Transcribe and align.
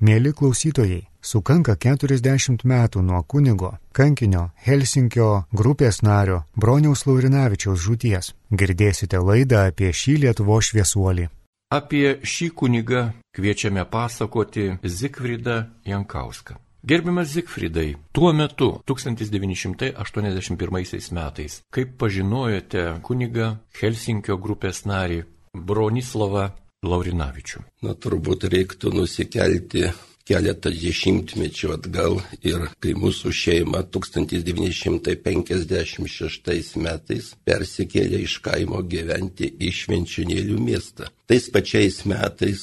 Mėly 0.00 0.30
klausytojai, 0.32 1.02
sukanka 1.20 1.74
40 1.76 2.64
metų 2.64 3.04
nuo 3.04 3.20
kunigo, 3.28 3.76
kankinio 3.92 4.48
Helsinkio 4.64 5.44
grupės 5.52 6.00
nario 6.00 6.48
Broniaus 6.56 7.04
Laurinavičiaus 7.04 7.76
žūties. 7.84 8.32
Girdėsite 8.48 9.20
laidą 9.20 9.68
apie 9.68 9.92
šį 9.92 10.16
Lietuvo 10.22 10.56
šviesuolį. 10.64 11.28
Apie 11.76 12.16
šį 12.24 12.48
kunigą 12.56 13.12
kviečiame 13.36 13.84
pasakoti 13.84 14.80
Zikfridą 14.80 15.68
Jankauską. 15.84 16.56
Gerbiamas 16.80 17.28
Zikfridai, 17.34 18.00
tuo 18.16 18.32
metu 18.32 18.80
1981 18.88 21.12
metais, 21.12 21.60
kaip 21.68 22.00
pažinojote 22.00 23.04
kunigą 23.04 23.60
Helsinkio 23.76 24.40
grupės 24.40 24.88
narį 24.88 25.28
Bronislavą 25.52 26.56
Laurinavičių? 26.86 27.60
Na, 27.84 27.92
turbūt 27.92 28.44
reiktų 28.52 28.88
nusikelti 28.94 29.90
keletą 30.30 30.70
dešimtmečių 30.72 31.72
atgal 31.74 32.20
ir 32.46 32.68
kai 32.80 32.94
mūsų 32.96 33.32
šeima 33.34 33.82
1956 33.96 36.76
metais 36.80 37.34
persikėlė 37.44 38.18
iš 38.26 38.38
kaimo 38.44 38.82
gyventi 38.86 39.46
į 39.60 39.72
Švenčionėlių 39.80 40.58
miestą. 40.62 41.04
Tais 41.26 41.50
pačiais 41.52 42.04
metais 42.08 42.60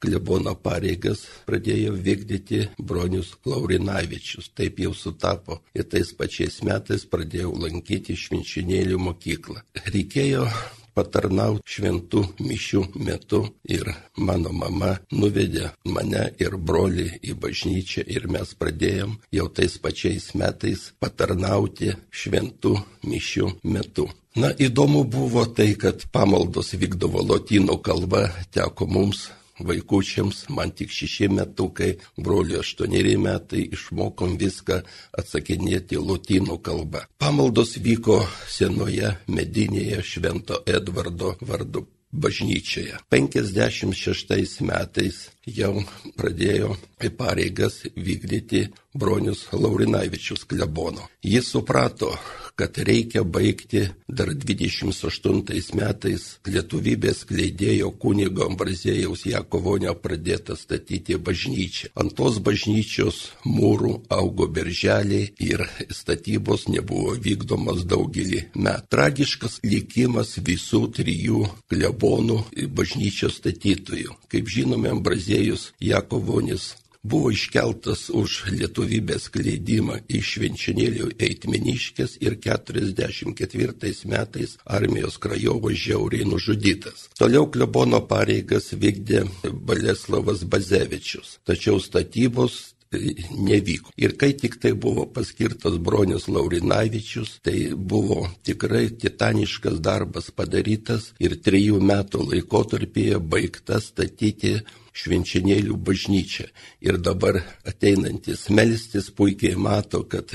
klebono 0.00 0.54
pareigas 0.56 1.26
pradėjo 1.46 1.92
vykdyti 2.00 2.68
bronius 2.78 3.36
Laurinavičius. 3.44 4.48
Taip 4.56 4.78
jau 4.80 4.94
sutapo. 4.96 5.60
Ir 5.76 5.84
tais 5.92 6.12
pačiais 6.16 6.62
metais 6.66 7.04
pradėjau 7.04 7.52
lankyti 7.60 8.16
Švenčionėlių 8.16 8.98
mokyklą. 9.10 9.60
Reikėjo 9.92 10.48
patarnauti 10.94 11.74
šventų 11.74 12.22
mišių 12.42 12.84
metu 13.06 13.42
ir 13.64 13.90
mano 14.16 14.52
mama 14.52 14.96
nuvedė 15.12 15.72
mane 15.84 16.26
ir 16.42 16.56
brolį 16.56 17.08
į 17.22 17.36
bažnyčią 17.42 18.06
ir 18.06 18.28
mes 18.28 18.54
pradėjom 18.60 19.18
jau 19.36 19.48
tais 19.48 19.76
pačiais 19.82 20.30
metais 20.34 20.90
patarnauti 21.00 21.94
šventų 22.10 22.76
mišių 23.06 23.52
metu. 23.64 24.08
Na, 24.38 24.52
įdomu 24.54 25.02
buvo 25.10 25.42
tai, 25.50 25.72
kad 25.74 26.04
pamaldos 26.14 26.76
vykdavo 26.78 27.24
lotynų 27.26 27.80
kalba, 27.82 28.28
teko 28.54 28.86
mums 28.86 29.26
vaikučiams, 29.66 30.46
man 30.56 30.74
tik 30.76 30.92
šeši 30.94 31.30
metukai, 31.36 31.92
broliu 32.16 32.60
aštuoneri 32.60 33.16
metai, 33.20 33.66
išmokom 33.76 34.36
viską 34.40 34.80
atsakinėti 35.20 36.00
lotynų 36.00 36.58
kalbą. 36.64 37.06
Pamaldos 37.20 37.76
vyko 37.82 38.20
senoje 38.48 39.14
medinėje 39.28 40.02
Švento 40.12 40.62
Edvardo 40.66 41.36
vardu 41.40 41.86
bažnyčioje. 42.12 42.98
56 43.10 44.60
metais 44.66 45.28
jau 45.46 45.84
pradėjo 46.18 46.74
pareigas 47.16 47.80
vykdyti 47.96 48.66
bronius 48.94 49.46
Laurinavičius 49.52 50.44
klebono. 50.44 51.06
Jis 51.22 51.52
suprato, 51.54 52.12
kad 52.60 52.78
reikia 52.78 53.22
baigti 53.24 53.80
dar 54.18 54.28
28 54.36 55.76
metais 55.78 56.24
lietuvybės 56.44 57.22
kleidėjo 57.30 57.88
kunigo 58.02 58.44
Ambrazėjaus 58.50 59.22
Jakovonio 59.30 59.94
pradėtą 59.96 60.56
statyti 60.60 61.16
bažnyčią. 61.28 61.88
Ant 61.96 62.12
tos 62.18 62.36
bažnyčios 62.44 63.22
mūrų 63.48 63.94
augo 64.12 64.48
berželiai 64.58 65.30
ir 65.40 65.64
statybos 65.88 66.66
nebuvo 66.68 67.16
vykdomas 67.28 67.86
daugelį 67.88 68.42
metų. 68.52 68.92
Tragiškas 68.92 69.56
likimas 69.64 70.36
visų 70.50 70.82
trijų 71.00 71.46
klebonų 71.72 72.42
bažnyčios 72.76 73.40
statytojų. 73.40 74.20
Kaip 74.28 74.52
žinome, 74.52 74.92
Ambrazėjus 74.92 75.70
Jakovonis 75.80 76.74
buvo 77.02 77.30
iškeltas 77.32 78.08
už 78.12 78.44
lietuvybės 78.52 79.28
kleidimą 79.32 80.00
iš 80.08 80.34
Švenčionėlių 80.34 81.10
Eitmeniškės 81.16 82.18
ir 82.24 82.36
44 82.44 83.94
metais 84.10 84.56
armijos 84.64 85.16
krajovo 85.18 85.72
žiauriai 85.72 86.28
nužudytas. 86.28 87.08
Toliau 87.18 87.48
klebono 87.50 88.02
pareigas 88.06 88.72
vykdė 88.72 89.24
Baleslavas 89.50 90.44
Bazevičius, 90.44 91.38
tačiau 91.48 91.80
statybos 91.80 92.60
nevyko. 92.90 93.92
Ir 93.96 94.16
kai 94.18 94.32
tik 94.34 94.56
tai 94.60 94.72
buvo 94.74 95.06
paskirtas 95.06 95.78
bronius 95.78 96.26
Laurinavičius, 96.28 97.38
tai 97.42 97.70
buvo 97.74 98.26
tikrai 98.42 98.88
titaniškas 98.90 99.78
darbas 99.80 100.30
padarytas 100.34 101.12
ir 101.22 101.36
trijų 101.38 101.78
metų 101.80 102.26
laikotarpėje 102.32 103.20
baigta 103.22 103.80
statyti 103.80 104.58
švenčionėlių 104.92 105.78
bažnyčią. 105.86 106.50
Ir 106.82 106.98
dabar 106.98 107.42
ateinantis 107.64 108.48
melstis 108.50 109.10
puikiai 109.14 109.54
mato, 109.54 110.02
kad 110.02 110.34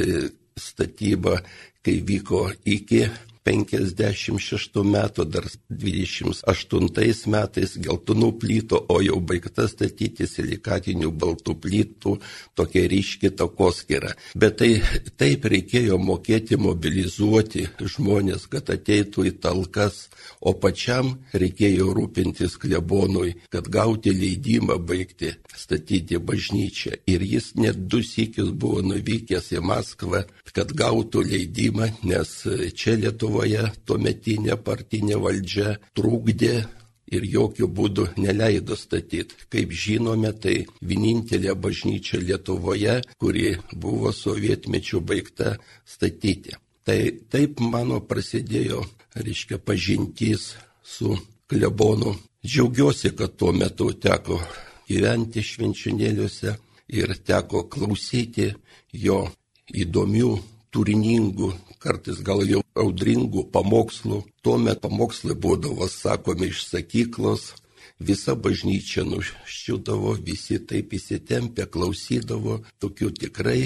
statyba, 0.55 1.41
kai 1.83 1.99
vyko 2.07 2.47
iki 2.63 3.03
56 3.45 4.81
metų, 4.89 5.25
dar 5.29 5.45
28 5.69 7.29
metais 7.29 7.75
geltonų 7.77 8.31
plytų, 8.41 8.79
o 8.89 8.97
jau 9.05 9.19
baigta 9.21 9.67
statyti 9.69 10.25
silikatinių 10.29 11.11
baltų 11.13 11.53
plytų 11.61 12.15
tokia 12.57 12.85
ryški 12.89 13.29
takoskira. 13.37 14.15
Bet 14.33 14.57
tai 14.61 14.71
taip 15.19 15.45
reikėjo 15.51 15.99
mokėti 16.01 16.57
mobilizuoti 16.57 17.67
žmonės, 17.81 18.47
kad 18.49 18.71
ateitų 18.73 19.27
į 19.29 19.35
talkas, 19.45 20.07
o 20.41 20.55
pačiam 20.57 21.13
reikėjo 21.33 21.91
rūpintis 21.93 22.57
klebonui, 22.61 23.35
kad 23.53 23.69
gauti 23.69 24.13
leidimą 24.15 24.79
baigti 24.81 25.35
statyti 25.53 26.17
bažnyčią. 26.17 26.97
Ir 27.05 27.21
jis 27.21 27.53
net 27.61 27.85
du 27.85 28.01
sykius 28.01 28.49
buvo 28.49 28.81
nuvykęs 28.81 29.51
į 29.53 29.61
Maskvą, 29.65 30.25
kad 30.55 30.73
gautų 30.73 31.21
leidimą, 31.29 31.91
nes 32.07 32.31
čia 32.73 32.95
Lietuva 32.99 33.34
Lietuvoje 33.35 33.71
tuometinė 33.85 34.55
partinė 34.63 35.17
valdžia 35.19 35.75
trūkdė 35.95 36.53
ir 37.11 37.23
jokių 37.27 37.67
būdų 37.67 38.05
neleido 38.17 38.75
statyti. 38.75 39.35
Kaip 39.51 39.71
žinome, 39.71 40.31
tai 40.31 40.65
vienintelė 40.81 41.53
bažnyčia 41.55 42.19
Lietuvoje, 42.19 43.01
kuri 43.19 43.57
buvo 43.75 44.11
sovietmečių 44.11 45.01
baigta 45.01 45.57
statyti. 45.85 46.55
Tai 46.85 46.99
taip 47.29 47.59
mano 47.59 47.99
prasidėjo, 47.99 48.85
reiškia, 49.15 49.59
pažintys 49.59 50.55
su 50.83 51.17
klebonu. 51.49 52.15
Džiaugiuosi, 52.45 53.11
kad 53.17 53.35
tuo 53.35 53.51
metu 53.51 53.91
teko 53.99 54.39
gyventi 54.87 55.43
švenčionėliuose 55.43 56.55
ir 56.95 57.15
teko 57.25 57.65
klausyti 57.67 58.53
jo 58.93 59.25
įdomių 59.73 60.35
turiningų, 60.71 61.49
kartais 61.85 62.21
gal 62.25 62.41
jau 62.49 62.63
audringų 62.81 63.45
pamokslų. 63.53 64.23
Tuomet 64.43 64.81
pamokslai 64.81 65.37
būdavo 65.37 65.87
sakomi 65.91 66.49
iš 66.49 66.65
sakyklos, 66.71 67.53
visa 67.99 68.35
bažnyčia 68.35 69.05
nuščiūdavo, 69.07 70.17
visi 70.25 70.59
taip 70.59 70.93
įsitempę 70.97 71.69
klausydavo 71.71 72.59
tokių 72.81 73.11
tikrai 73.21 73.61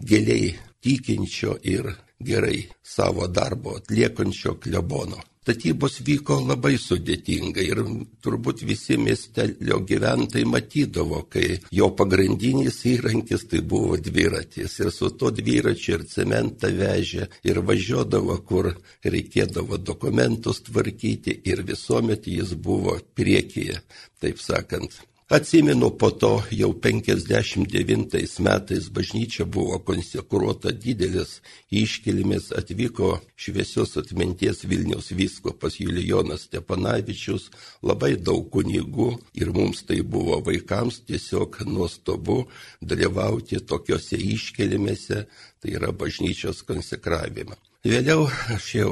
giliai 0.00 0.56
tikinčio 0.82 1.58
ir 1.62 1.92
gerai 2.18 2.66
savo 2.82 3.26
darbo 3.26 3.76
atliekančio 3.76 4.54
klebono. 4.62 5.20
Statybos 5.48 6.02
vyko 6.04 6.34
labai 6.44 6.74
sudėtingai 6.76 7.62
ir 7.70 7.78
turbūt 8.20 8.66
visi 8.68 8.98
miestelio 9.00 9.78
gyventojai 9.88 10.44
matydavo, 10.44 11.22
kai 11.32 11.54
jo 11.72 11.88
pagrindinis 11.96 12.82
įrankis 12.90 13.46
tai 13.48 13.62
buvo 13.70 13.96
dviratis 13.96 14.76
ir 14.82 14.92
su 14.92 15.08
to 15.16 15.32
dviračiu 15.32 15.96
ir 15.96 16.04
cementą 16.12 16.68
vežė 16.82 17.30
ir 17.48 17.62
važiuodavo, 17.64 18.36
kur 18.44 18.74
reikėdavo 19.16 19.80
dokumentus 19.80 20.66
tvarkyti 20.68 21.40
ir 21.48 21.64
visuomet 21.72 22.28
jis 22.28 22.52
buvo 22.52 22.98
priekyje, 23.16 23.80
taip 24.20 24.44
sakant. 24.44 25.00
Atsimenu, 25.28 25.90
po 25.90 26.10
to 26.10 26.42
jau 26.50 26.72
59 26.72 28.38
metais 28.40 28.88
bažnyčia 28.88 29.44
buvo 29.44 29.76
konsekruota 29.78 30.70
didelis 30.72 31.42
iškilimis, 31.68 32.46
atvyko 32.56 33.10
šviesios 33.36 33.92
atminties 34.00 34.64
Vilniaus 34.64 35.10
vyskopas 35.12 35.76
Julijonas 35.84 36.46
Stepanavičius, 36.48 37.50
labai 37.84 38.14
daug 38.16 38.48
kunigų 38.48 39.10
ir 39.36 39.52
mums 39.52 39.84
tai 39.84 40.00
buvo 40.00 40.40
vaikams 40.48 41.02
tiesiog 41.04 41.60
nuostabu 41.68 42.46
dalyvauti 42.80 43.60
tokiuose 43.60 44.16
iškilimėse, 44.16 45.26
tai 45.60 45.76
yra 45.76 45.92
bažnyčios 45.92 46.64
konsekravime. 46.64 47.60
Vėliau 47.86 48.24
aš 48.50 48.64
jau 48.74 48.88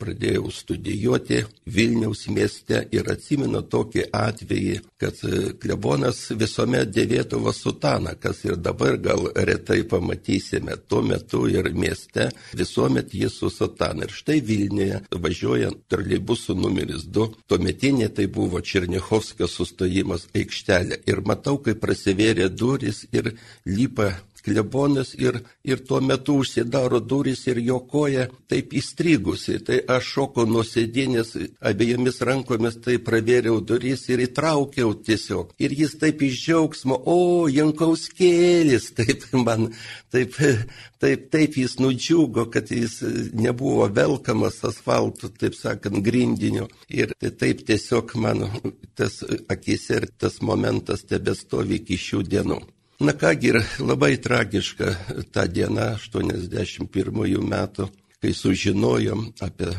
pradėjau 0.00 0.48
studijuoti 0.48 1.42
Vilniaus 1.68 2.22
mieste 2.32 2.78
ir 2.96 3.10
atsimenu 3.12 3.60
tokį 3.68 4.06
atvejį, 4.16 4.78
kad 4.96 5.18
klebonas 5.60 6.22
visuomet 6.40 6.88
dėvėdavo 6.88 7.52
sutaną, 7.52 8.14
kas 8.16 8.40
ir 8.46 8.56
dabar 8.56 8.96
gal 8.96 9.28
retai 9.36 9.82
pamatysime. 9.84 10.78
Tuo 10.88 11.02
metu 11.04 11.42
ir 11.52 11.68
mieste 11.76 12.30
visuomet 12.56 13.12
jis 13.12 13.36
su 13.42 13.50
sutana. 13.52 14.08
Ir 14.08 14.16
štai 14.16 14.38
Vilniuje 14.40 15.02
važiuojant 15.12 15.84
troleibusų 15.92 16.56
numeris 16.62 17.04
2, 17.12 17.28
tuometinė 17.44 18.08
tai 18.08 18.24
buvo 18.32 18.64
Černiechovskio 18.64 19.50
sustojimas 19.52 20.30
aikštelė. 20.32 21.02
Ir 21.12 21.20
matau, 21.28 21.58
kai 21.60 21.76
prasivėrė 21.76 22.48
duris 22.48 23.04
ir 23.12 23.34
lypa 23.68 24.14
klebonas 24.44 25.12
ir, 25.18 25.40
ir 25.64 25.82
tuo 25.86 26.00
metu 26.00 26.38
užsidaro 26.40 27.00
duris 27.00 27.46
ir 27.50 27.60
jo 27.64 27.80
koja 27.90 28.26
taip 28.50 28.74
įstrigusi. 28.76 29.58
Tai 29.66 29.80
aš 29.96 30.08
šokau 30.14 30.46
nuo 30.48 30.64
sėdinės, 30.66 31.34
abiejomis 31.70 32.20
rankomis 32.26 32.80
tai 32.84 32.98
pravėriau 33.04 33.60
duris 33.64 34.06
ir 34.10 34.24
įtraukiau 34.26 34.94
tiesiog. 35.06 35.54
Ir 35.62 35.74
jis 35.82 35.96
taip 36.00 36.24
iš 36.26 36.40
džiaugsmo, 36.44 36.98
o, 37.06 37.18
Jankauskėlis, 37.50 38.90
taip 38.98 39.28
man, 39.36 39.70
taip, 40.12 40.36
taip, 41.02 41.28
taip 41.32 41.60
jis 41.60 41.78
nudžiugo, 41.82 42.48
kad 42.52 42.72
jis 42.74 43.00
nebuvo 43.36 43.88
velkamas 43.94 44.60
asfaltu, 44.68 45.32
taip 45.40 45.56
sakant, 45.58 46.02
grindiniu. 46.04 46.68
Ir 46.88 47.14
tai 47.20 47.34
taip 47.44 47.64
tiesiog 47.68 48.16
mano 48.20 48.50
tas 48.98 49.22
akise 49.48 50.00
ir 50.00 50.10
tas 50.18 50.40
momentas 50.44 51.06
tebestovi 51.08 51.80
iki 51.80 51.98
šių 52.00 52.26
dienų. 52.34 52.60
Na 53.00 53.12
kągi, 53.12 53.48
ir 53.48 53.56
labai 53.80 54.18
tragiška 54.20 54.90
ta 55.32 55.46
diena 55.48 55.94
81 55.96 57.46
metų, 57.48 57.86
kai 58.20 58.32
sužinojom 58.36 59.22
apie, 59.46 59.70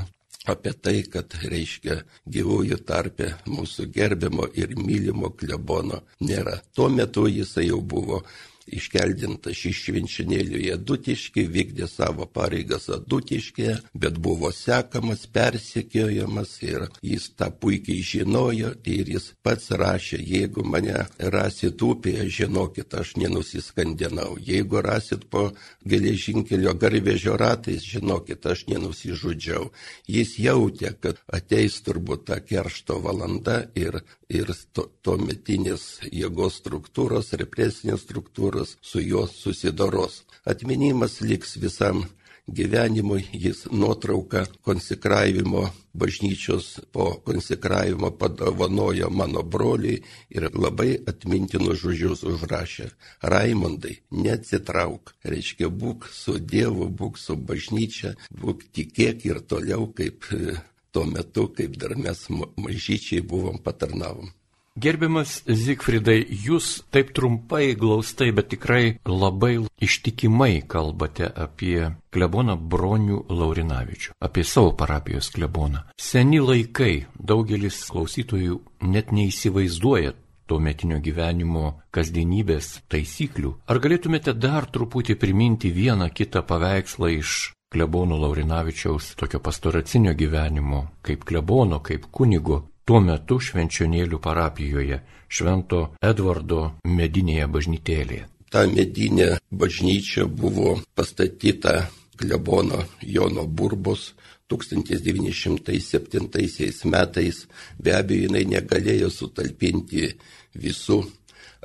apie 0.49 0.71
tai, 0.73 0.95
kad, 1.05 1.35
reiškia, 1.51 1.99
gyvųjų 2.25 2.79
tarpe 2.87 3.27
mūsų 3.45 3.85
gerbimo 3.93 4.47
ir 4.57 4.73
mylimo 4.73 5.29
klebono 5.37 6.01
nėra. 6.17 6.55
Tuo 6.73 6.89
metu 6.89 7.27
jisai 7.29 7.67
jau 7.67 7.77
buvo 7.93 8.23
iškeldintas 8.67 9.65
iš 9.67 9.79
švenčionėlių 9.87 10.61
į 10.65 10.69
Adutiškį, 10.75 11.45
vykdė 11.55 11.87
savo 11.89 12.27
pareigas 12.29 12.89
Adutiškėje, 12.93 13.77
bet 13.93 14.19
buvo 14.21 14.51
sekamas, 14.55 15.25
persekiojamas 15.33 16.57
ir 16.65 16.87
jis 17.05 17.29
tą 17.37 17.49
puikiai 17.51 18.03
žinojo 18.05 18.73
ir 18.85 19.11
jis 19.15 19.31
pats 19.43 19.71
rašė, 19.81 20.21
jeigu 20.21 20.63
mane 20.67 21.05
rasit 21.33 21.81
upėje, 21.81 22.27
žinokit, 22.41 22.93
aš 22.93 23.15
nenusiskandinau, 23.21 24.35
jeigu 24.39 24.81
rasit 24.85 25.27
po 25.31 25.49
geležinkelio 25.87 26.73
garvežio 26.77 27.37
ratais, 27.39 27.83
žinokit, 27.83 28.45
aš 28.45 28.65
nenusižudžiau. 28.71 29.71
Jis 30.07 30.37
jautė, 30.39 30.93
kad 31.01 31.19
ateis 31.31 31.79
turbūt 31.85 32.27
ta 32.29 32.39
keršto 32.43 32.99
valanda 33.03 33.61
ir, 33.75 34.01
ir 34.29 34.51
to, 34.75 34.87
to 35.01 35.17
metinės 35.21 36.01
jėgos 36.11 36.59
struktūros, 36.61 37.33
represinės 37.41 38.05
struktūros, 38.05 38.50
Dievas 38.51 38.77
su 38.81 38.99
juo 39.01 39.27
susidoros. 39.27 40.23
Atminimas 40.45 41.21
liks 41.21 41.55
visam 41.57 42.05
gyvenimui, 42.47 43.23
jis 43.33 43.67
nuotrauką 43.71 44.45
konsekravimo 44.61 45.69
bažnyčios 45.93 46.79
po 46.91 47.21
konsekravimo 47.25 48.11
padovanojo 48.11 49.09
mano 49.09 49.43
broliai 49.43 50.01
ir 50.29 50.49
labai 50.53 50.97
atmintinus 51.07 51.79
žodžius 51.83 52.23
užrašė. 52.23 52.89
Raimondai, 53.21 53.95
neatsitrauk, 54.11 55.13
reiškia 55.23 55.69
būk 55.69 56.09
su 56.11 56.39
Dievu, 56.39 56.89
būk 56.89 57.17
su 57.17 57.35
bažnyčia, 57.35 58.15
būk 58.41 58.67
tikėk 58.73 59.25
ir 59.25 59.41
toliau 59.41 59.87
kaip 59.95 60.27
e, 60.31 60.57
tuo 60.91 61.05
metu, 61.05 61.47
kaip 61.55 61.77
dar 61.77 61.95
mes 61.95 62.27
mažyčiai 62.57 63.21
buvom 63.21 63.63
patarnavom. 63.63 64.31
Gerbiamas 64.79 65.41
Zigfridai, 65.43 66.21
jūs 66.31 66.85
taip 66.95 67.09
trumpai, 67.11 67.73
glaustai, 67.75 68.29
bet 68.31 68.53
tikrai 68.53 68.95
labai 69.03 69.65
ištikimai 69.83 70.61
kalbate 70.63 71.27
apie 71.27 71.89
kleboną 72.15 72.55
Bronių 72.55 73.25
Laurinavičių, 73.27 74.15
apie 74.23 74.45
savo 74.47 74.71
parapijos 74.79 75.27
kleboną. 75.35 75.83
Seni 75.99 76.39
laikai, 76.39 77.05
daugelis 77.19 77.83
klausytojų 77.91 78.61
net 78.87 79.11
neįsivaizduoja 79.11 80.15
to 80.47 80.59
metinio 80.63 81.03
gyvenimo 81.03 81.81
kasdienybės 81.91 82.77
taisyklių. 82.87 83.57
Ar 83.67 83.83
galėtumėte 83.83 84.31
dar 84.39 84.71
truputį 84.71 85.19
priminti 85.19 85.75
vieną 85.75 86.07
kitą 86.15 86.47
paveikslą 86.47 87.11
iš 87.19 87.51
klebono 87.71 88.17
Laurinavičiaus 88.19 89.13
tokio 89.19 89.39
pastoracinio 89.39 90.15
gyvenimo, 90.15 90.85
kaip 91.03 91.23
klebono, 91.27 91.79
kaip 91.79 92.07
kunigo, 92.11 92.70
tuo 92.91 92.99
metu 92.99 93.37
švenčionėlių 93.39 94.17
parapijoje 94.19 94.97
Švento 95.31 95.95
Edvardo 96.03 96.75
medinėje 96.83 97.47
bažnytėlėje. 97.47 98.27
Ta 98.51 98.67
medinė 98.67 99.39
bažnyčia 99.47 100.27
buvo 100.27 100.75
pastatyta 100.91 101.87
klebono 102.19 102.83
Jono 102.99 103.47
Burbos 103.47 104.11
1907 104.51 106.91
metais. 106.91 107.47
Be 107.79 107.95
abejo, 107.95 108.27
jinai 108.27 108.43
negalėjo 108.57 109.07
sutalpinti 109.07 110.11
visų 110.59 111.07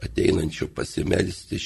ateinančių 0.05 0.69
pasimelsti 0.77 1.59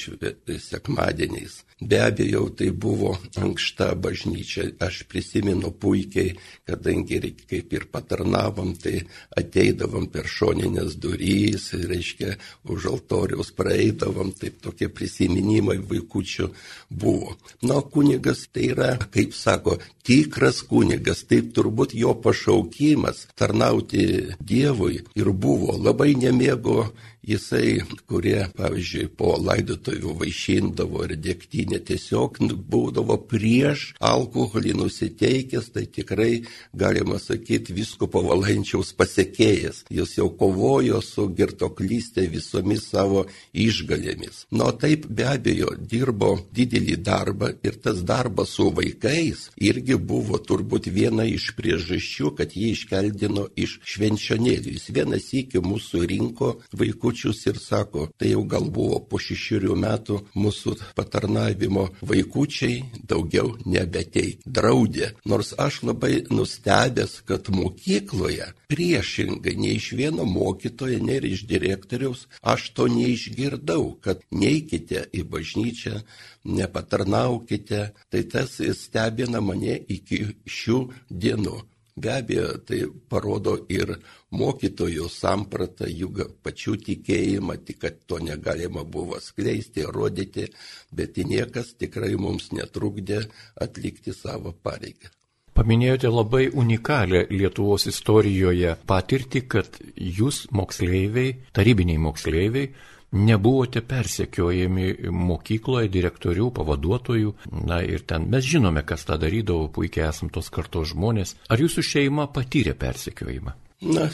sekmadieniais. 0.59 1.61
Be 1.81 1.97
abejo, 2.05 2.43
tai 2.53 2.69
buvo 2.71 3.15
ankšta 3.41 3.95
bažnyčia. 3.97 4.67
Aš 4.85 5.01
prisimenu 5.09 5.71
puikiai, 5.73 6.35
kadangi 6.69 7.33
kaip 7.49 7.73
ir 7.73 7.87
patarnavom, 7.91 8.75
tai 8.77 9.01
ateidavom 9.41 10.05
per 10.13 10.29
šoninės 10.29 10.99
durys, 11.01 11.71
reiškia, 11.73 12.35
už 12.69 12.85
altoriaus 12.93 13.49
praeidavom, 13.57 14.29
taip 14.37 14.61
tokie 14.61 14.91
prisiminimai 14.93 15.79
vaikučių 15.81 16.51
buvo. 16.89 17.33
Na, 17.65 17.81
kunigas 17.81 18.45
tai 18.53 18.69
yra, 18.75 18.93
kaip 19.09 19.33
sako, 19.33 19.79
tikras 20.05 20.61
kunigas, 20.69 21.25
taip 21.25 21.49
turbūt 21.57 21.97
jo 21.97 22.13
pašaukimas 22.13 23.25
tarnauti 23.33 24.35
Dievui 24.37 25.01
ir 25.17 25.33
buvo. 25.33 25.73
Labai 25.81 26.13
nemėgo 26.13 26.91
jisai, 27.23 27.81
kurie, 28.09 28.47
pavyzdžiui, 28.57 29.07
po 29.17 29.35
laidotojų 29.41 30.15
vaišindavo 30.21 31.05
ir 31.05 31.15
dėktinė 31.21 31.81
tiesiog 31.87 32.39
būdavo 32.71 33.17
prieš 33.29 33.91
alkoholį 34.01 34.73
nusiteikęs, 34.79 35.71
tai 35.75 35.85
tikrai 35.85 36.43
galima 36.73 37.19
sakyti 37.21 37.75
visko 37.77 38.09
pavalančiaus 38.11 38.93
pasiekėjas. 38.97 39.83
Jis 39.93 40.17
jau 40.17 40.29
kovojo 40.37 41.01
su 41.05 41.27
girtoklystė 41.37 42.27
visomis 42.31 42.87
savo 42.91 43.25
išgalėmis. 43.53 44.45
Nu, 44.51 44.71
taip 44.81 45.07
be 45.07 45.27
abejo 45.29 45.75
dirbo 45.77 46.33
didelį 46.55 46.97
darbą 47.05 47.51
ir 47.63 47.77
tas 47.83 48.01
darbas 48.07 48.55
su 48.57 48.69
vaikais 48.75 49.49
irgi 49.61 49.95
buvo 49.95 50.39
turbūt 50.41 50.89
viena 50.91 51.25
iš 51.27 51.51
priežasčių, 51.57 52.33
kad 52.39 52.55
jį 52.57 52.73
iškeldino 52.75 53.47
iš 53.55 53.77
švenčionėlių. 53.93 54.75
Jis 54.77 54.89
vienas 54.95 55.29
iki 55.37 55.61
mūsų 55.63 56.03
rinko 56.09 56.53
vaikų 56.77 57.10
vaikučius 57.11 57.45
ir 57.45 57.57
sako, 57.59 58.07
tai 58.17 58.31
jau 58.31 58.43
gal 58.47 58.69
buvo 58.71 58.99
po 59.09 59.19
šešiurių 59.19 59.75
metų 59.75 60.19
mūsų 60.35 60.75
patarnavimo 60.95 61.89
vaikučiai 62.01 62.83
daugiau 63.07 63.57
nebeteik. 63.65 64.39
Draudė. 64.45 65.11
Nors 65.25 65.53
aš 65.57 65.83
labai 65.83 66.23
nustebęs, 66.29 67.21
kad 67.25 67.49
mokykloje 67.49 68.53
priešingai 68.71 69.55
nei 69.57 69.75
iš 69.75 69.91
vieno 69.99 70.25
mokytojo, 70.25 70.99
nei 71.03 71.19
iš 71.33 71.45
direktoriaus 71.47 72.27
aš 72.41 72.71
to 72.75 72.87
neišgirdau, 72.87 73.97
kad 74.01 74.23
neikite 74.31 75.09
į 75.11 75.25
bažnyčią, 75.27 76.01
nepatarnaukite. 76.45 77.91
Tai 78.09 78.23
tas 78.31 78.61
stebina 78.77 79.41
mane 79.41 79.75
iki 79.87 80.23
šių 80.47 80.79
dienų. 81.11 81.70
Be 82.01 82.11
abejo, 82.17 82.47
tai 82.65 82.81
parodo 83.11 83.53
ir 83.69 83.93
mokytojų 84.33 85.07
sampratą, 85.11 85.85
jų 85.85 86.27
pačių 86.41 86.75
tikėjimą, 86.87 87.59
tik 87.67 87.81
kad 87.83 87.99
to 88.09 88.17
negalima 88.23 88.83
buvo 88.83 89.19
skleisti, 89.21 89.85
rodyti, 89.85 90.47
bet 90.91 91.19
niekas 91.33 91.75
tikrai 91.77 92.15
mums 92.17 92.51
netrukdė 92.57 93.25
atlikti 93.61 94.15
savo 94.17 94.55
pareigą. 94.63 95.11
Paminėjote 95.51 96.09
labai 96.09 96.45
unikalią 96.57 97.25
Lietuvos 97.29 97.83
istorijoje 97.91 98.77
patirtį, 98.87 99.41
kad 99.51 99.75
jūs 99.99 100.45
moksleiviai, 100.55 101.35
tarybiniai 101.53 101.99
moksleiviai, 102.01 102.71
nebuvote 103.11 103.81
persekiojami 103.85 105.11
mokykloje 105.11 105.89
direktorių, 105.91 106.51
pavaduotojų. 106.55 107.33
Na 107.67 107.81
ir 107.83 108.05
ten 108.07 108.29
mes 108.31 108.45
žinome, 108.47 108.85
kas 108.87 109.05
tą 109.07 109.19
darydavo, 109.21 109.67
puikiai 109.73 110.07
esam 110.09 110.31
tos 110.33 110.51
kartos 110.53 110.93
žmonės. 110.93 111.35
Ar 111.51 111.61
jūsų 111.61 111.85
šeima 111.85 112.27
patyrė 112.33 112.75
persekiojimą? 112.79 113.55
Na, 113.91 114.05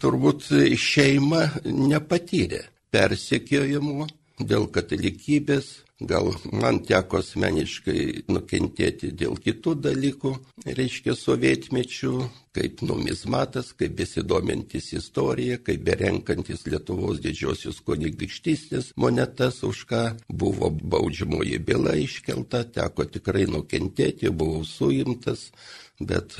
turbūt 0.00 0.48
šeima 0.80 1.44
nepatyrė 1.68 2.62
persekiojimo, 2.90 4.08
dėl 4.40 4.66
katalikybės, 4.72 5.68
gal 6.00 6.32
man 6.52 6.80
teko 6.86 7.20
asmeniškai 7.20 8.24
nukentėti 8.32 9.10
dėl 9.16 9.36
kitų 9.40 9.74
dalykų, 9.84 10.32
reiškia 10.66 11.14
sovietmečių, 11.18 12.12
kaip 12.56 12.82
numizmatas, 12.86 13.72
kaip 13.78 13.94
besidomintis 13.98 14.90
istorija, 14.96 15.60
kaip 15.64 15.84
berenkantis 15.86 16.64
Lietuvos 16.66 17.20
didžiosios 17.22 17.82
kunigaikštystės 17.86 18.92
monetas, 18.96 19.62
už 19.66 19.84
ką 19.90 20.02
buvo 20.28 20.70
baudžiamoji 20.70 21.60
byla 21.68 21.94
iškelta, 22.00 22.64
teko 22.74 23.06
tikrai 23.06 23.46
nukentėti, 23.50 24.32
buvau 24.32 24.64
suimtas, 24.64 25.50
bet 26.00 26.38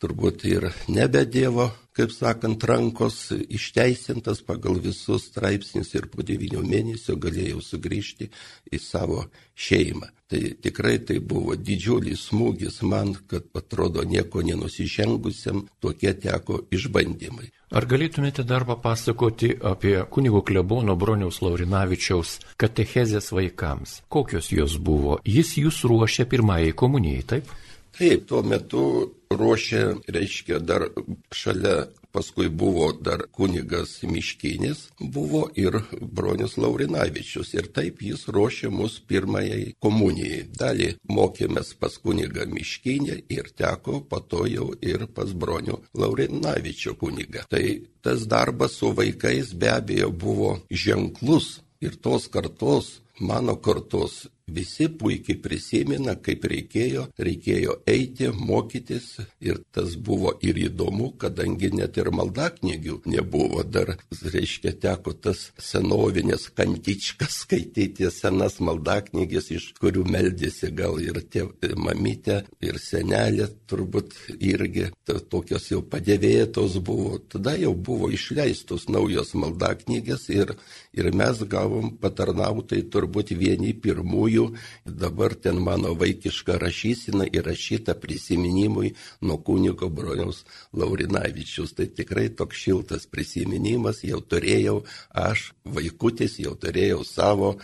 turbūt 0.00 0.44
ir 0.48 0.70
nebe 0.88 1.24
Dievo, 1.28 1.68
kaip 1.96 2.12
sakant, 2.14 2.64
rankos 2.64 3.18
išteisintas 3.36 4.40
pagal 4.46 4.80
visus 4.80 5.28
straipsnius 5.28 5.92
ir 5.98 6.08
po 6.12 6.24
devynių 6.26 6.62
mėnesių 6.64 7.18
galėjau 7.20 7.60
sugrįžti 7.64 8.30
į 8.72 8.80
savo 8.80 9.26
šeimą. 9.54 10.08
Tai 10.30 10.40
tikrai 10.62 11.00
tai 11.02 11.18
buvo 11.18 11.56
didžiulis 11.58 12.28
smūgis 12.30 12.80
man, 12.86 13.16
kad 13.28 13.48
atrodo 13.58 14.04
nieko 14.06 14.44
nenusižengusiam, 14.46 15.64
tokie 15.82 16.12
teko 16.14 16.60
išbandymai. 16.70 17.50
Ar 17.74 17.86
galėtumėte 17.86 18.44
dar 18.46 18.64
papasakoti 18.66 19.56
apie 19.72 19.96
kunigo 20.10 20.44
klebono 20.46 20.94
Broniaus 20.98 21.42
Laurinavičiaus 21.42 22.38
katechezės 22.58 23.32
vaikams? 23.34 24.00
Kokios 24.08 24.52
jos 24.54 24.78
buvo? 24.78 25.18
Jis 25.26 25.56
jūs 25.58 25.82
ruošė 25.90 26.30
pirmąjai 26.30 26.78
komunijai, 26.78 27.26
taip? 27.34 27.52
Taip, 27.96 28.26
tuo 28.30 28.42
metu 28.46 28.82
ruošė, 29.30 29.82
reiškia, 30.10 30.58
dar 30.62 30.86
šalia, 31.34 31.88
paskui 32.10 32.48
buvo 32.48 32.90
dar 32.92 33.22
kunigas 33.30 34.00
Miškinis, 34.02 34.88
buvo 34.98 35.44
ir 35.54 35.76
Bronius 36.00 36.56
Laurinavičius. 36.58 37.52
Ir 37.54 37.70
taip 37.74 38.02
jis 38.02 38.26
ruošė 38.34 38.70
mus 38.74 38.98
pirmajai 39.06 39.76
komunijai. 39.82 40.42
Dalį 40.58 40.90
mokėmės 41.10 41.74
pas 41.78 41.98
kunigą 42.02 42.48
Miškinį 42.50 43.20
ir 43.30 43.52
teko 43.54 44.00
po 44.10 44.20
to 44.20 44.46
jau 44.50 44.70
ir 44.82 45.06
pas 45.14 45.30
Bronių 45.30 45.78
Laurinavičių 45.94 46.96
kunigą. 46.98 47.46
Tai 47.50 47.64
tas 48.02 48.26
darbas 48.26 48.78
su 48.80 48.90
vaikais 48.96 49.54
be 49.54 49.70
abejo 49.76 50.10
buvo 50.10 50.56
ženklus 50.70 51.60
ir 51.80 51.94
tos 52.02 52.26
kartos 52.28 52.98
mano 53.20 53.56
kartos 53.56 54.26
visi 54.54 54.88
puikiai 55.00 55.38
prisimena, 55.42 56.16
kaip 56.20 56.44
reikėjo, 56.50 57.06
reikėjo 57.18 57.76
eiti, 57.88 58.30
mokytis 58.34 59.08
ir 59.40 59.60
tas 59.74 59.96
buvo 59.96 60.34
ir 60.46 60.58
įdomu, 60.66 61.12
kadangi 61.20 61.70
net 61.74 61.98
ir 62.00 62.10
maldaknygių 62.14 63.00
nebuvo, 63.10 63.62
dar, 63.64 63.94
reiškia, 64.34 64.74
teko 64.82 65.14
tas 65.14 65.48
senovinės 65.60 66.48
kantičkas 66.56 67.42
skaityti, 67.44 68.10
senas 68.14 68.58
maldaknygės, 68.64 69.50
iš 69.56 69.70
kurių 69.80 70.04
meldėsi 70.10 70.72
gal 70.76 70.98
ir 71.02 71.22
tie 71.30 71.46
mamytė, 71.76 72.42
ir 72.64 72.78
senelė, 72.82 73.48
turbūt 73.70 74.14
irgi 74.36 74.90
tokios 75.30 75.70
jau 75.70 75.80
padėvėtos 75.86 76.78
buvo, 76.84 77.18
tada 77.30 77.56
jau 77.58 77.72
buvo 77.74 78.10
išleistos 78.12 78.88
naujos 78.90 79.34
maldaknygės 79.38 80.28
ir, 80.34 80.54
ir 80.92 81.12
mes 81.14 81.44
gavom 81.46 81.94
patarnautai 82.02 82.82
turbūt 82.90 83.34
vieni 83.38 83.72
pirmųjų 83.74 84.30
jų. 84.30 84.46
Dabar 84.84 85.34
ten 85.34 85.60
mano 85.62 85.94
vaikiška 85.98 86.58
rašysina 86.62 87.28
įrašyta 87.30 87.96
prisiminimui 88.00 88.94
nuo 89.22 89.38
kunigo 89.38 89.88
broniaus 89.88 90.44
Laurinavičius. 90.72 91.74
Tai 91.76 91.86
tikrai 91.86 92.28
toks 92.30 92.64
šiltas 92.64 93.06
prisiminimas, 93.10 94.04
jau 94.04 94.20
turėjau 94.20 94.80
aš, 95.10 95.52
vaikutis, 95.64 96.38
jau 96.42 96.54
turėjau 96.54 97.04
savo, 97.04 97.56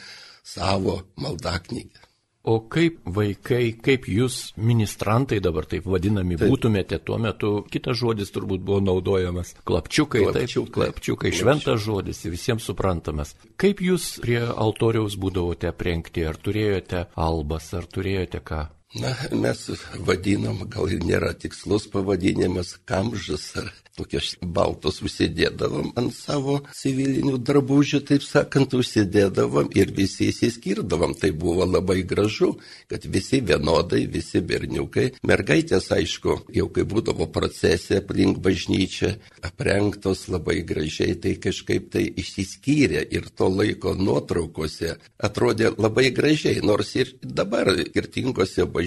savo 0.45 1.03
maldaknygę. 1.17 2.06
O 2.47 2.61
kaip 2.71 3.01
vaikai, 3.11 3.73
kaip 3.83 4.05
jūs 4.07 4.53
ministrantai 4.55 5.41
dabar 5.43 5.67
taip 5.67 5.89
vadinami 5.91 6.37
taip. 6.39 6.53
būtumėte, 6.53 7.01
tuo 7.03 7.19
metu 7.19 7.51
kitas 7.73 7.99
žodis 7.99 8.31
turbūt 8.31 8.63
buvo 8.63 8.79
naudojamas. 8.87 9.57
Klapčiukai, 9.67 10.23
klapčiukai 10.29 10.71
taip, 10.71 10.77
klapčiukai, 10.77 11.35
šventas 11.35 11.83
žodis, 11.83 12.23
visiems 12.31 12.69
suprantamas. 12.71 13.35
Kaip 13.59 13.83
jūs 13.83 14.21
prie 14.23 14.45
altoriaus 14.47 15.19
būdavote 15.19 15.73
aprengti, 15.73 16.23
ar 16.23 16.39
turėjote 16.39 17.09
albas, 17.19 17.73
ar 17.75 17.91
turėjote 17.91 18.45
ką? 18.47 18.63
Na, 19.01 19.13
mes 19.33 19.71
vadinam, 20.09 20.63
gal 20.73 20.89
ir 20.89 21.03
nėra 21.05 21.35
tikslus 21.37 21.85
pavadinimas, 21.93 22.77
kamžas 22.89 23.51
ar 23.61 23.69
tokias 23.97 24.35
baltos 24.41 25.01
užsidėdavom 25.05 25.91
ant 25.97 26.13
savo 26.13 26.59
civilinių 26.77 27.39
drabužių, 27.49 28.03
taip 28.09 28.25
sakant, 28.25 28.75
užsidėdavom 28.77 29.71
ir 29.77 29.93
visi 29.97 30.31
įsiskirdavom. 30.33 31.15
Tai 31.17 31.31
buvo 31.37 31.65
labai 31.69 32.03
gražu, 32.09 32.55
kad 32.91 33.05
visi 33.09 33.41
vienodai, 33.41 34.03
visi 34.13 34.43
berniukai, 34.45 35.07
mergaitės, 35.29 35.89
aišku, 35.97 36.39
jau 36.57 36.69
kai 36.73 36.85
būdavo 36.89 37.29
procesė 37.33 38.03
aplink 38.03 38.41
bažnyčią, 38.45 39.15
aprengtos 39.49 40.27
labai 40.33 40.61
gražiai, 40.69 41.17
tai 41.21 41.37
kažkaip 41.41 41.89
tai 41.97 42.05
išsiskyrė 42.21 43.07
ir 43.17 43.31
to 43.33 43.49
laiko 43.53 43.97
nuotraukose 43.97 44.97
atrodė 45.17 45.73
labai 45.77 46.11
gražiai, 46.17 46.61
nors 46.65 46.93
ir 47.01 47.17
dabar 47.23 47.73
skirtingose 47.77 48.65
bažnyčiose 48.65 48.86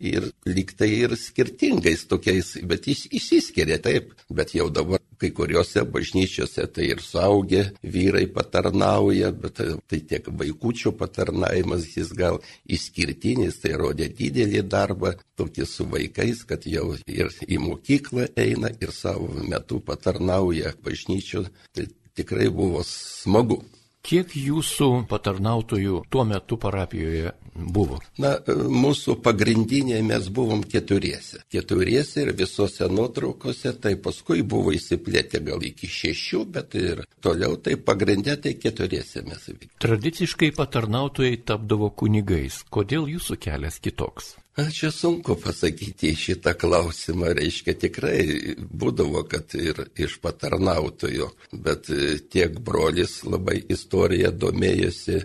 ir 0.00 0.30
liktai 0.46 0.90
ir 1.04 1.16
skirtingais 1.16 2.06
tokiais, 2.10 2.56
bet 2.68 2.88
jis 2.90 3.06
išsiskiria. 3.10 3.78
Tai 3.80 3.90
taip, 3.90 4.12
bet 4.30 4.54
jau 4.54 4.68
dabar 4.70 5.00
kai 5.20 5.30
kuriuose 5.36 5.84
bažnyčiose 5.84 6.66
tai 6.74 6.86
ir 6.92 7.00
suaugę 7.04 7.62
vyrai 7.82 8.26
patarnauja, 8.32 9.32
bet 9.32 9.60
tai 9.90 10.00
tiek 10.08 10.28
vaikučių 10.42 10.94
patarnaimas, 11.00 11.88
jis 11.96 12.12
gal 12.16 12.40
išskirtinis, 12.76 13.60
tai 13.62 13.74
rodė 13.80 14.08
didelį 14.20 14.62
darbą, 14.74 15.14
tokį 15.40 15.66
su 15.68 15.88
vaikais, 15.92 16.44
kad 16.48 16.64
jau 16.66 16.94
ir 17.06 17.32
į 17.48 17.60
mokyklą 17.66 18.30
eina 18.36 18.72
ir 18.80 18.94
savo 18.96 19.28
metu 19.42 19.80
patarnauja 19.84 20.72
bažnyčių, 20.84 21.44
tai 21.74 21.90
tikrai 22.16 22.48
buvo 22.48 22.84
smagu. 22.86 23.60
Kiek 24.00 24.32
jūsų 24.32 24.86
patarnautojų 25.10 26.04
tuo 26.08 26.22
metu 26.24 26.56
parapijoje 26.60 27.34
buvo? 27.54 27.98
Na, 28.22 28.32
mūsų 28.48 29.18
pagrindiniai 29.24 30.00
mes 30.06 30.30
buvom 30.32 30.62
keturiese. 30.64 31.42
Keturiese 31.52 32.24
ir 32.24 32.32
visose 32.38 32.88
nuotraukose, 32.88 33.74
tai 33.76 33.94
paskui 34.00 34.40
buvo 34.40 34.72
įsiplėtę 34.72 35.42
gal 35.44 35.60
iki 35.68 35.90
šešių, 35.90 36.42
bet 36.56 36.78
ir 36.80 37.04
toliau 37.20 37.58
tai 37.60 37.76
pagrindė 37.76 38.38
tai 38.40 38.56
keturiese 38.60 39.24
mes. 39.28 39.50
Tradiciškai 39.84 40.54
patarnautojai 40.56 41.42
tapdavo 41.52 41.92
kunigais. 41.92 42.62
Kodėl 42.72 43.08
jūsų 43.18 43.36
kelias 43.44 43.80
kitoks? 43.84 44.34
Čia 44.58 44.90
sunku 44.90 45.36
pasakyti 45.38 46.10
šitą 46.18 46.56
klausimą, 46.58 47.28
reiškia 47.38 47.74
tikrai 47.78 48.22
būdavo, 48.58 49.22
kad 49.30 49.54
ir 49.54 49.78
iš 49.94 50.16
patarnautojų, 50.24 51.28
bet 51.54 51.86
tiek 52.34 52.56
brolis 52.58 53.20
labai 53.22 53.60
istorija 53.70 54.32
domėjosi, 54.34 55.20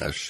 aš 0.00 0.20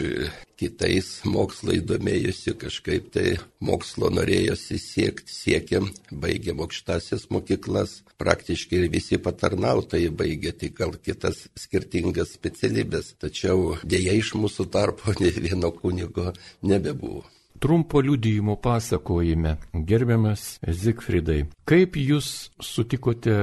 kitais 0.58 1.11
mokslai 1.22 1.78
domėjusi, 1.87 2.56
kažkaip 2.58 3.12
tai 3.14 3.37
mokslo 3.62 4.11
norėjosi 4.11 4.78
siekti, 4.84 5.30
siekėm, 5.30 5.87
baigėm 6.11 6.64
aukštasias 6.66 7.28
mokyklas, 7.30 8.00
praktiškai 8.18 8.80
ir 8.80 8.88
visi 8.90 9.20
patarnautojai 9.22 10.11
baigė 10.11 10.50
tik 10.64 10.75
gal 10.80 10.96
kitas 10.99 11.44
skirtingas 11.54 12.34
specialybės, 12.34 13.14
tačiau 13.22 13.78
dėja 13.87 14.18
iš 14.18 14.34
mūsų 14.34 14.66
tarpo 14.75 15.14
ne 15.22 15.30
vieno 15.30 15.70
kunigo 15.78 16.34
nebebuvo 16.66 17.22
trumpo 17.62 18.00
liudijimo 18.02 18.57
pasakojime, 18.57 19.57
gerbiamas 19.73 20.59
Zigfridai, 20.66 21.45
kaip 21.64 21.95
jūs 21.95 22.50
sutikote 22.59 23.37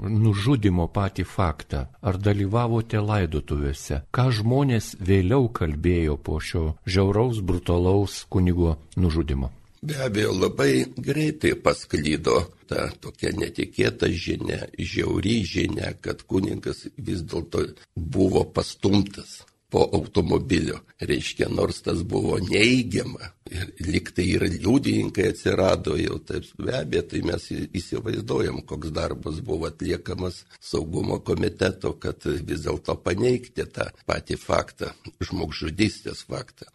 nužudimo 0.00 0.86
patį 0.94 1.26
faktą, 1.28 1.82
ar 2.00 2.16
dalyvavote 2.16 3.02
laidotuvėse, 3.04 4.04
ką 4.16 4.26
žmonės 4.40 4.94
vėliau 5.00 5.50
kalbėjo 5.52 6.16
po 6.16 6.38
šio 6.40 6.64
žiauraus, 6.86 7.42
brutalaus 7.44 8.22
kunigo 8.32 8.78
nužudimo. 8.96 9.50
Be 9.82 9.96
abejo, 10.04 10.32
labai 10.36 10.86
greitai 10.96 11.54
pasklydo 11.56 12.42
ta 12.68 12.88
tokia 13.00 13.32
netikėta 13.36 14.08
žinia, 14.12 14.66
žiauri 14.76 15.40
žinia, 15.44 15.94
kad 16.04 16.24
kunigas 16.28 16.86
vis 16.96 17.24
dėlto 17.24 17.64
buvo 17.96 18.44
pastumtas 18.56 19.40
po 19.70 19.86
automobilio. 19.96 20.82
Reiškia, 21.00 21.48
nors 21.48 21.80
tas 21.86 22.02
buvo 22.04 22.38
neįgiama. 22.44 23.32
Ir 23.50 23.70
liktai 23.82 24.26
ir 24.36 24.44
liudininkai 24.46 25.24
atsirado 25.32 25.96
jau 25.98 26.20
taip 26.22 26.46
be 26.58 26.74
abejo, 26.78 27.02
tai 27.10 27.22
mes 27.26 27.46
įsivaizduojam, 27.80 28.60
koks 28.68 28.92
darbas 28.94 29.40
buvo 29.46 29.66
atliekamas 29.66 30.44
saugumo 30.62 31.18
komiteto, 31.26 31.96
kad 32.02 32.28
vis 32.46 32.62
dėlto 32.66 32.94
paneigti 33.02 33.66
tą 33.74 33.88
patį 34.06 34.38
faktą, 34.38 34.92
žmogžudystės 35.26 36.22
faktą. 36.30 36.70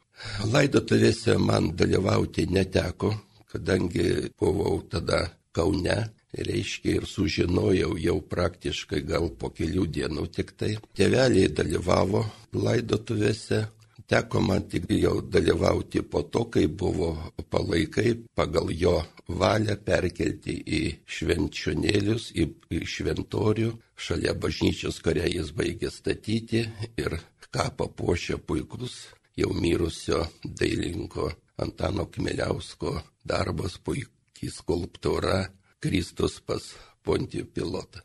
Laidotuvėse 0.51 1.37
man 1.39 1.71
dalyvauti 1.79 2.47
neteko, 2.51 3.13
kadangi 3.51 4.29
buvau 4.39 4.81
tada 4.91 5.25
Kaune 5.55 5.97
reiškia 6.35 6.97
ir 6.99 7.05
sužinojau 7.07 7.95
jau 8.01 8.17
praktiškai 8.33 9.01
gal 9.07 9.29
po 9.39 9.51
kelių 9.55 9.85
dienų 9.97 10.25
tik 10.35 10.51
tai. 10.59 10.73
Tėveliai 10.97 11.51
dalyvavo 11.55 12.25
laidotuvėse, 12.55 13.61
teko 14.09 14.41
man 14.41 14.67
tik 14.69 14.85
jau 14.89 15.19
dalyvauti 15.21 16.03
po 16.09 16.21
to, 16.23 16.45
kai 16.53 16.67
buvo 16.67 17.09
palaikai 17.49 18.15
pagal 18.35 18.71
jo 18.71 18.95
valią 19.27 19.75
perkelti 19.85 20.55
į 20.61 20.81
švenčionėlius, 21.09 22.29
į, 22.37 22.45
šventorių, 22.85 23.71
šalia 23.97 24.35
bažnyčios, 24.37 25.01
kurią 25.05 25.29
jis 25.31 25.51
baigė 25.57 25.89
statyti 25.93 26.65
ir 27.01 27.17
ką 27.49 27.69
papuošė 27.79 28.37
puikus 28.45 28.99
jau 29.37 29.51
mirusio 29.53 30.25
dailinko 30.43 31.31
Antano 31.57 32.05
Kmeliausko 32.11 32.97
darbas, 33.23 33.77
puikiai 33.79 34.51
skulptūra 34.51 35.45
Kristus 35.79 36.41
pas 36.43 36.73
Pontijų 37.05 37.45
pilotą. 37.53 38.01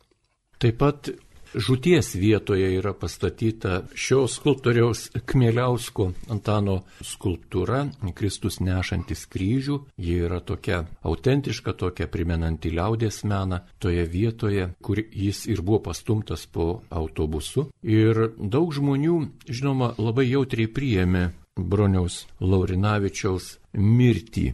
Taip 0.61 0.77
pat 0.77 1.09
žuties 1.53 2.15
vietoje 2.15 2.69
yra 2.77 2.93
pastatyta 2.93 3.81
šio 3.95 4.25
skulptoriaus 4.27 5.09
Kmėliausko 5.25 6.07
Antano 6.31 6.81
skulptūra 7.05 7.83
Kristus 8.15 8.59
nešantis 8.63 9.25
kryžių. 9.31 9.77
Ji 9.97 10.17
yra 10.27 10.39
tokia 10.39 10.83
autentiška, 11.07 11.73
tokia 11.73 12.07
primenanti 12.11 12.71
liaudės 12.73 13.23
meną 13.27 13.61
toje 13.79 14.05
vietoje, 14.05 14.69
kur 14.81 15.01
jis 15.01 15.45
ir 15.51 15.61
buvo 15.61 15.81
pastumtas 15.91 16.45
po 16.47 16.81
autobusu. 16.89 17.69
Ir 17.83 18.31
daug 18.37 18.73
žmonių, 18.73 19.17
žinoma, 19.49 19.93
labai 19.97 20.29
jautriai 20.29 20.71
priėmė 20.71 21.27
broniaus 21.57 22.25
Laurinavičiaus 22.39 23.57
mirtį. 23.75 24.51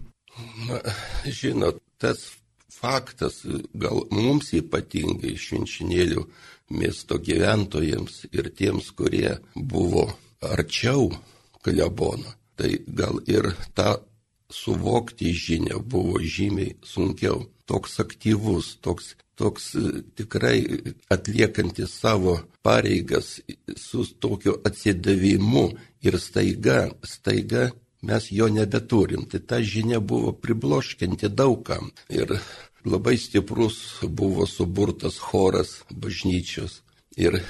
Na, 0.68 0.82
žinot, 1.26 1.80
tas 1.98 2.38
faktas 2.78 3.42
gal 3.74 4.04
mums 4.14 4.52
ypatingai 4.54 5.34
švenčinėlių 5.40 6.28
miesto 6.70 7.18
gyventojams 7.18 8.26
ir 8.32 8.52
tiems, 8.58 8.92
kurie 8.98 9.38
buvo 9.56 10.08
arčiau 10.42 11.10
klebono, 11.64 12.36
tai 12.58 12.78
gal 12.88 13.22
ir 13.28 13.54
tą 13.78 13.98
suvokti 14.50 15.34
žinią 15.34 15.80
buvo 15.84 16.20
žymiai 16.20 16.76
sunkiau. 16.84 17.48
Toks 17.68 18.00
aktyvus, 18.00 18.78
toks, 18.80 19.16
toks 19.36 19.74
e, 19.76 20.04
tikrai 20.16 20.62
atliekantis 21.12 21.92
savo 22.00 22.38
pareigas 22.64 23.42
su 23.76 24.06
tokiu 24.20 24.56
atsidavimu 24.64 25.66
ir 26.08 26.16
staiga, 26.20 26.88
staiga 27.04 27.68
mes 28.08 28.32
jo 28.32 28.48
nebeturim. 28.48 29.28
Tai 29.28 29.40
ta 29.40 29.60
žinia 29.62 30.00
buvo 30.00 30.32
pribloškinti 30.32 31.28
daugam. 31.30 31.92
Ir 32.10 32.40
labai 32.88 33.18
stiprus 33.18 33.78
buvo 34.20 34.46
suburtas 34.46 35.20
choras 35.20 35.82
bažnyčios. 35.92 36.82
Ir 37.18 37.42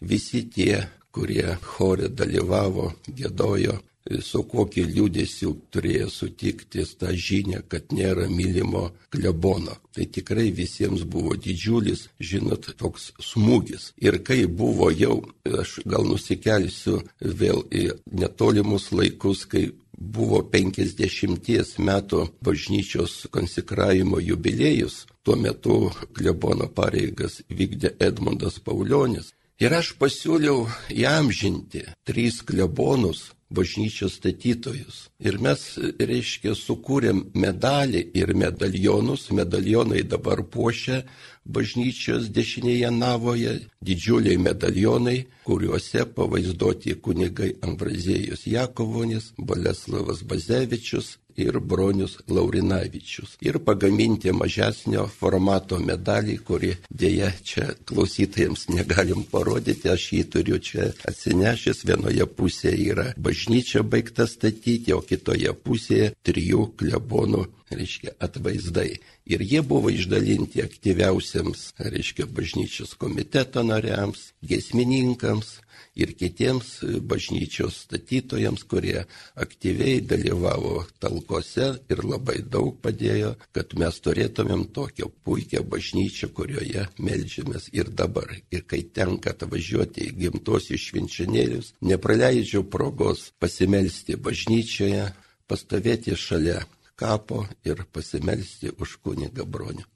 visi 0.00 0.42
tie, 0.54 0.86
kurie 1.12 1.56
chore 1.62 2.08
dalyvavo, 2.08 2.92
gėdojo, 3.06 3.76
su 4.24 4.42
kokiu 4.48 4.86
liūdėsiu 4.88 5.52
turėjo 5.72 6.08
sutikti 6.10 6.84
tą 7.00 7.12
žinią, 7.12 7.62
kad 7.68 7.92
nėra 7.92 8.28
mylimo 8.32 8.90
klebono. 9.12 9.76
Tai 9.94 10.06
tikrai 10.06 10.48
visiems 10.54 11.04
buvo 11.04 11.36
didžiulis, 11.36 12.08
žinot, 12.20 12.72
toks 12.80 13.10
smūgis. 13.20 13.90
Ir 14.00 14.20
kai 14.26 14.46
buvo 14.46 14.90
jau, 14.90 15.20
aš 15.44 15.80
gal 15.84 16.06
nusikelsiu 16.08 17.00
vėl 17.20 17.64
į 17.70 17.90
netolimus 18.12 18.90
laikus, 18.94 19.44
kai 19.50 19.68
buvo 20.00 20.40
50 20.52 21.76
metų 21.84 22.22
bažnyčios 22.40 23.26
konsekravimo 23.34 24.20
jubiliejus, 24.20 25.04
tuo 25.22 25.36
metu 25.36 25.90
klebono 26.16 26.70
pareigas 26.72 27.42
vykdė 27.50 27.98
Edmundas 28.00 28.58
Paulionis. 28.64 29.34
Ir 29.60 29.74
aš 29.76 29.92
pasiūliau 30.00 30.64
įamžinti 30.88 31.82
trys 32.08 32.40
klebonus 32.48 33.26
bažnyčios 33.50 34.14
statytojus. 34.18 35.08
Ir 35.18 35.38
mes, 35.42 35.62
reiškia, 35.98 36.54
sukūrėm 36.54 37.24
medalį 37.34 38.04
ir 38.14 38.34
medalionus. 38.38 39.28
Medalionai 39.34 40.02
dabar 40.06 40.42
puošia 40.46 41.02
bažnyčios 41.44 42.30
dešinėje 42.30 42.90
navoje, 42.94 43.56
didžiuliai 43.82 44.38
medalionai, 44.38 45.18
kuriuose 45.46 46.06
pavaizduoti 46.14 46.94
kunigai 47.02 47.56
Ambrazėjus 47.66 48.46
Jakovonis, 48.46 49.32
Boleslavas 49.38 50.22
Bazevičius 50.22 51.16
ir 51.44 51.58
Bronius 51.60 52.18
Laurinavičius. 52.28 53.36
Ir 53.40 53.60
pagaminti 53.64 54.32
mažesnio 54.36 55.06
formato 55.20 55.78
medalį, 55.82 56.38
kurį 56.46 56.72
dėja 56.90 57.30
čia 57.44 57.68
klausytojams 57.88 58.68
negalim 58.74 59.24
parodyti, 59.30 59.90
aš 59.92 60.08
jį 60.16 60.24
turiu 60.34 60.58
čia 60.58 60.90
atsinešęs. 61.10 61.84
Vienoje 61.88 62.26
pusėje 62.26 62.90
yra 62.92 63.06
bažnyčia 63.16 63.82
baigta 63.82 64.28
statyti, 64.30 64.92
o 64.96 65.00
kitoje 65.00 65.54
pusėje 65.64 66.12
trijų 66.26 66.68
klebonų 66.80 67.46
reiškia, 67.70 68.14
atvaizdai. 68.18 68.98
Ir 69.30 69.42
jie 69.46 69.62
buvo 69.62 69.90
išdalinti 69.92 70.62
aktyviausiams, 70.64 71.70
reiškia, 71.78 72.26
bažnyčios 72.26 72.96
komiteto 72.98 73.62
nariams, 73.66 74.30
gesmininkams, 74.42 75.60
ir 75.94 76.12
kitiems 76.18 76.70
bažnyčios 77.10 77.82
statytojams, 77.86 78.64
kurie 78.70 79.04
aktyviai 79.34 80.00
dalyvavo 80.00 80.84
talkose 81.02 81.68
ir 81.90 82.04
labai 82.04 82.40
daug 82.56 82.76
padėjo, 82.82 83.34
kad 83.56 83.74
mes 83.80 84.00
turėtumėm 84.04 84.66
tokią 84.76 85.10
puikią 85.26 85.64
bažnyčią, 85.72 86.30
kurioje 86.36 86.86
melžiamės 86.98 87.70
ir 87.76 87.90
dabar. 88.02 88.30
Ir 88.50 88.66
kai 88.70 88.82
tenka 88.96 89.34
atvažiuoti 89.34 90.08
į 90.08 90.16
gimtosius 90.24 90.88
švenčionėlius, 90.90 91.74
nepraleidžiu 91.82 92.64
progos 92.70 93.30
pasimelsti 93.42 94.16
bažnyčioje, 94.16 95.08
pastovėti 95.50 96.14
šalia 96.14 96.60
kapo 97.00 97.46
ir 97.64 97.86
pasimelsti 97.92 98.70
už 98.78 99.00
kunigą 99.04 99.46
bronių. 99.48 99.88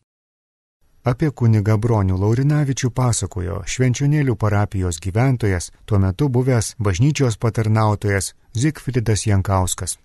Apie 1.05 1.29
kunigą 1.37 1.75
Bronių 1.77 2.15
Laurinavičių 2.17 2.89
pasakojo 2.97 3.59
Švenčionėlių 3.69 4.39
parapijos 4.41 4.97
gyventojas, 5.05 5.67
tuo 5.85 5.99
metu 6.01 6.31
buvęs 6.33 6.71
bažnyčios 6.81 7.37
patarnautojas 7.37 8.33
Zigfridas 8.57 9.27
Jankauskas. 9.29 9.99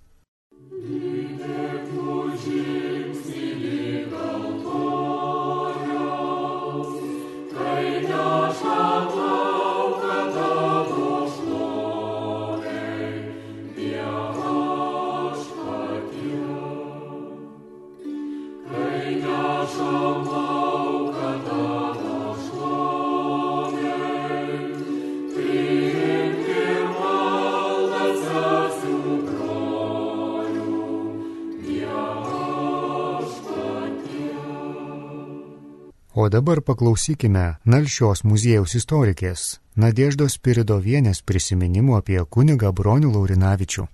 O 36.21 36.27
dabar 36.31 36.59
paklausykime 36.67 37.41
Nalšios 37.71 38.25
muziejaus 38.27 38.73
istorikės 38.75 39.43
Nadeždos 39.79 40.33
Spiridovienės 40.35 41.21
prisiminimų 41.29 41.93
apie 41.95 42.17
kunigą 42.35 42.73
Bronių 42.75 43.11
Laurinavičių. 43.13 43.85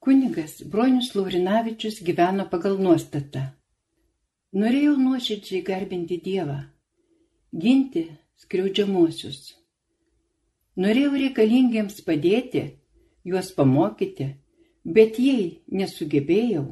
Kunigas 0.00 0.54
Bronius 0.72 1.10
Laurinavičius 1.18 1.98
gyveno 2.06 2.46
pagal 2.48 2.78
nuostatą. 2.86 3.42
Norėjau 4.62 4.94
nuoširdžiai 5.02 5.60
garbinti 5.66 6.16
Dievą, 6.28 6.56
ginti 7.66 8.06
skriaudžiamuosius. 8.46 9.42
Norėjau 10.80 11.12
reikalingiems 11.26 12.00
padėti, 12.08 12.64
juos 13.20 13.52
pamokyti, 13.60 14.30
bet 14.96 15.20
jei 15.20 15.60
nesugebėjau, 15.68 16.64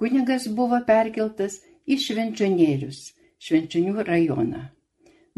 kunigas 0.00 0.48
buvo 0.48 0.80
perkeltas 0.86 1.60
į 1.86 1.98
Švenčionėlius, 2.02 3.12
Švenčionių 3.42 4.02
rajoną. 4.06 4.70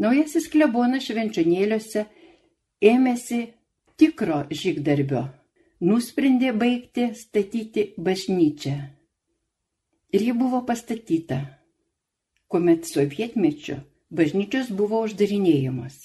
Naujasis 0.01 0.47
klebonas 0.51 1.03
Švenčionėliuose 1.07 2.01
ėmėsi 2.83 3.41
tikro 3.99 4.43
žygdarbio, 4.51 5.25
nusprendė 5.79 6.51
baigti 6.55 7.11
statyti 7.15 7.93
bažnyčią. 7.97 8.75
Ir 10.15 10.21
ji 10.21 10.33
buvo 10.35 10.61
pastatyta, 10.67 11.39
kuomet 12.47 12.87
sovietmečiu 12.87 13.81
bažnyčios 14.15 14.69
buvo 14.71 15.01
uždarinėjamos. 15.05 15.95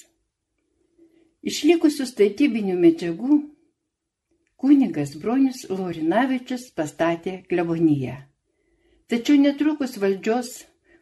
Išlikusių 1.47 2.07
statybinių 2.09 2.75
medžiagų 2.81 3.39
kunigas 4.61 5.15
Bronius 5.17 5.63
Laurinavičius 5.71 6.69
pastatė 6.77 7.41
kleboniją. 7.49 8.17
Tačiau 9.09 9.41
netrukus 9.41 9.97
valdžios 9.99 10.51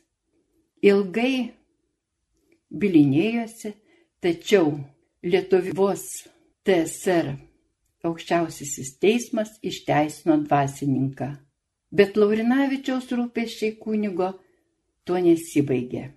ilgai 0.81 1.51
bilinėjosi, 2.69 3.73
tačiau 4.21 4.79
Lietuvos 5.25 6.29
TSR 6.67 7.27
aukščiausiasis 8.05 8.89
teismas 9.01 9.49
išteisino 9.65 10.35
dvasininką. 10.43 11.29
Bet 11.91 12.17
Laurinavičiaus 12.19 13.09
rūpeščiai 13.15 13.77
kunigo 13.81 14.33
tuo 15.07 15.17
nesibaigė. 15.23 16.11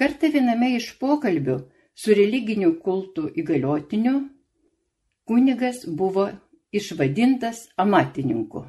Kartą 0.00 0.30
viename 0.32 0.72
iš 0.78 0.94
pokalbių 1.00 1.58
su 1.94 2.16
religinių 2.16 2.72
kultų 2.80 3.28
įgaliotiniu, 3.42 4.14
kunigas 5.28 5.84
buvo 5.84 6.30
išvadintas 6.72 7.68
amatininku, 7.76 8.64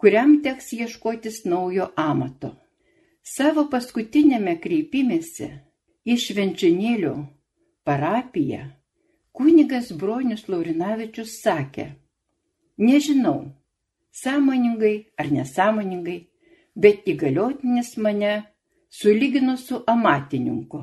kuriam 0.00 0.38
teks 0.42 0.72
ieškotis 0.72 1.44
naujo 1.44 1.90
amato. 1.96 2.54
Savo 3.22 3.66
paskutinėme 3.72 4.56
kreipimėsi 4.62 5.50
į 6.08 6.16
Švenčionėlių 6.24 7.14
parapiją 7.84 8.62
kunigas 9.36 9.92
Bronius 9.96 10.46
Laurinavičius 10.48 11.36
sakė, 11.42 11.86
nežinau, 12.80 13.52
sąmoningai 14.12 14.94
ar 15.20 15.30
nesąmoningai, 15.32 16.18
bet 16.74 17.06
įgaliotinis 17.08 17.96
mane 17.96 18.32
sulygino 18.90 19.56
su 19.56 19.82
amatininku. 19.86 20.82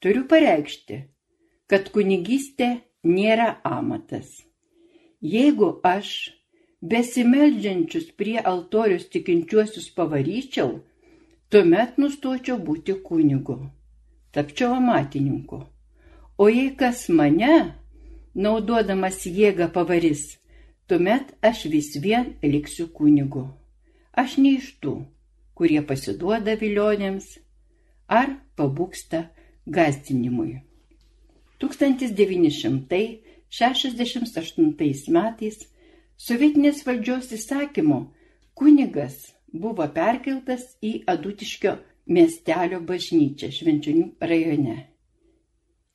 Turiu 0.00 0.26
pareikšti, 0.30 1.00
kad 1.66 1.88
kunigystė 1.94 2.68
nėra 3.04 3.56
amatas. 3.64 4.42
Jeigu 5.26 5.68
aš 5.82 6.08
besimeldžiančius 6.90 8.10
prie 8.18 8.36
altorius 8.50 9.08
tikinčiuosius 9.10 9.88
pavaryčiau, 9.96 10.68
tuomet 11.50 11.96
nustočiau 11.98 12.58
būti 12.66 12.94
kunigu, 13.06 13.56
tapčiau 14.34 14.76
amatininku. 14.76 15.64
O 16.38 16.46
jei 16.52 16.70
kas 16.78 17.08
mane, 17.08 17.56
naudodamas 18.44 19.24
jėgą 19.38 19.70
pavarys, 19.74 20.36
tuomet 20.86 21.32
aš 21.42 21.64
vis 21.72 21.90
vien 22.04 22.34
liksiu 22.42 22.86
kunigu. 22.98 23.48
Aš 24.12 24.36
ne 24.42 24.54
iš 24.60 24.68
tų, 24.82 24.94
kurie 25.58 25.82
pasiduoda 25.90 26.54
vilionėms 26.60 27.32
ar 28.06 28.36
pabūksta 28.54 29.26
gazdinimui. 29.66 30.60
1968 33.56 35.12
metais 35.16 35.62
sovietinės 36.20 36.82
valdžios 36.86 37.32
įsakymu 37.36 38.00
kunigas 38.56 39.16
buvo 39.52 39.86
perkeltas 39.96 40.66
į 40.84 41.06
Adutiškio 41.08 41.76
miestelio 42.06 42.80
bažnyčią 42.84 43.50
Švenčionių 43.52 44.06
rajone. 44.20 44.76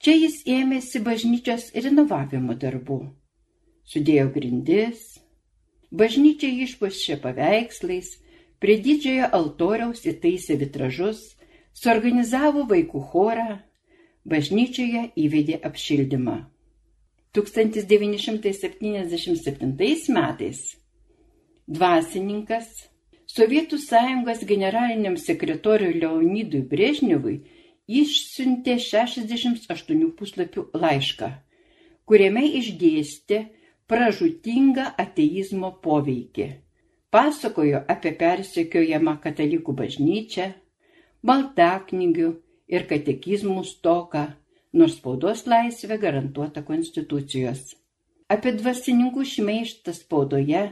Čia 0.02 0.16
jis 0.18 0.40
ėmėsi 0.50 1.02
bažnyčios 1.06 1.70
renovavimo 1.78 2.56
darbų. 2.58 3.00
Sudėjo 3.86 4.32
grindis, 4.34 5.20
bažnyčia 5.94 6.50
išpuošė 6.66 7.20
paveikslais, 7.22 8.16
prie 8.62 8.80
didžiojo 8.82 9.30
altoriaus 9.38 10.02
įtaisė 10.10 10.58
vitražus, 10.62 11.22
suorganizavo 11.78 12.66
vaikų 12.70 13.04
chorą, 13.12 13.60
bažnyčioje 14.26 15.12
įvedė 15.18 15.62
apšildymą. 15.70 16.51
1977 17.32 20.12
metais 20.12 20.76
dvasininkas 21.68 22.92
Sovietų 23.32 23.78
sąjungos 23.80 24.42
generaliniam 24.44 25.16
sekretoriui 25.16 26.02
Leonidui 26.02 26.60
Brežnevui 26.68 27.38
išsiuntė 27.88 28.76
68 28.84 30.12
puslapių 30.18 30.66
laišką, 30.76 31.30
kuriame 32.04 32.44
išdėstė 32.60 33.38
pražutingą 33.88 34.90
ateizmo 35.00 35.72
poveikį. 35.86 36.50
Pasakojo 37.12 37.80
apie 37.94 38.12
persekiojamą 38.20 39.16
katalikų 39.24 39.72
bažnyčią, 39.80 40.52
baltaknygių 41.24 42.30
ir 42.76 42.88
katekizmų 42.92 43.64
stoką, 43.72 44.26
nors 44.74 44.98
spaudos 45.00 45.46
laisvė 45.48 45.98
garantuota 46.02 46.64
konstitucijos. 46.68 47.76
Apie 48.32 48.54
dvasininkų 48.56 49.26
šmeištą 49.28 49.94
spaudoje, 49.98 50.64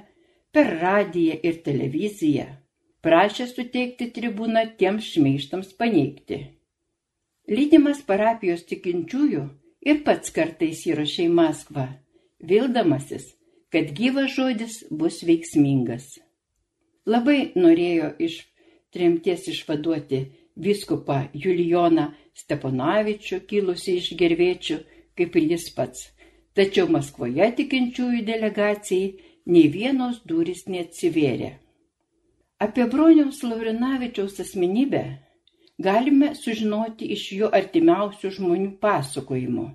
per 0.55 0.71
radiją 0.81 1.35
ir 1.45 1.61
televiziją 1.65 2.47
prašė 3.05 3.47
suteikti 3.49 4.09
tribūną 4.15 4.63
tiems 4.79 5.11
šmeištams 5.13 5.73
paneigti. 5.79 6.39
Lydimas 7.49 8.01
parapijos 8.05 8.65
tikinčiųjų 8.69 9.43
ir 9.89 10.01
pats 10.05 10.33
kartais 10.35 10.83
įrašė 10.89 11.27
į 11.27 11.35
Maskvą, 11.37 11.85
vildamasis, 12.51 13.31
kad 13.73 13.93
gyvas 13.95 14.35
žodis 14.35 14.81
bus 14.91 15.21
veiksmingas. 15.25 16.17
Labai 17.09 17.51
norėjo 17.55 18.11
iš 18.21 18.41
tremties 18.93 19.47
išvaduoti 19.53 20.21
viskupą 20.59 21.21
Julijoną 21.33 22.09
Steponavičių, 22.35 23.41
kilusi 23.49 23.97
iš 23.99 24.13
gerviečių, 24.19 24.77
kaip 25.17 25.35
ir 25.39 25.47
jis 25.53 25.69
pats. 25.75 26.09
Tačiau 26.55 26.89
Maskvoje 26.91 27.47
tikinčiųjų 27.57 28.21
delegacijai 28.27 29.09
nei 29.53 29.67
vienos 29.71 30.21
durys 30.27 30.65
neatsivėrė. 30.67 31.51
Apie 32.59 32.85
broniaus 32.91 33.41
Laurinavičiaus 33.43 34.39
asmenybę 34.43 35.03
galime 35.79 36.33
sužinoti 36.35 37.07
iš 37.15 37.25
jo 37.39 37.51
artimiausių 37.59 38.33
žmonių 38.37 38.71
pasakojimų. 38.83 39.67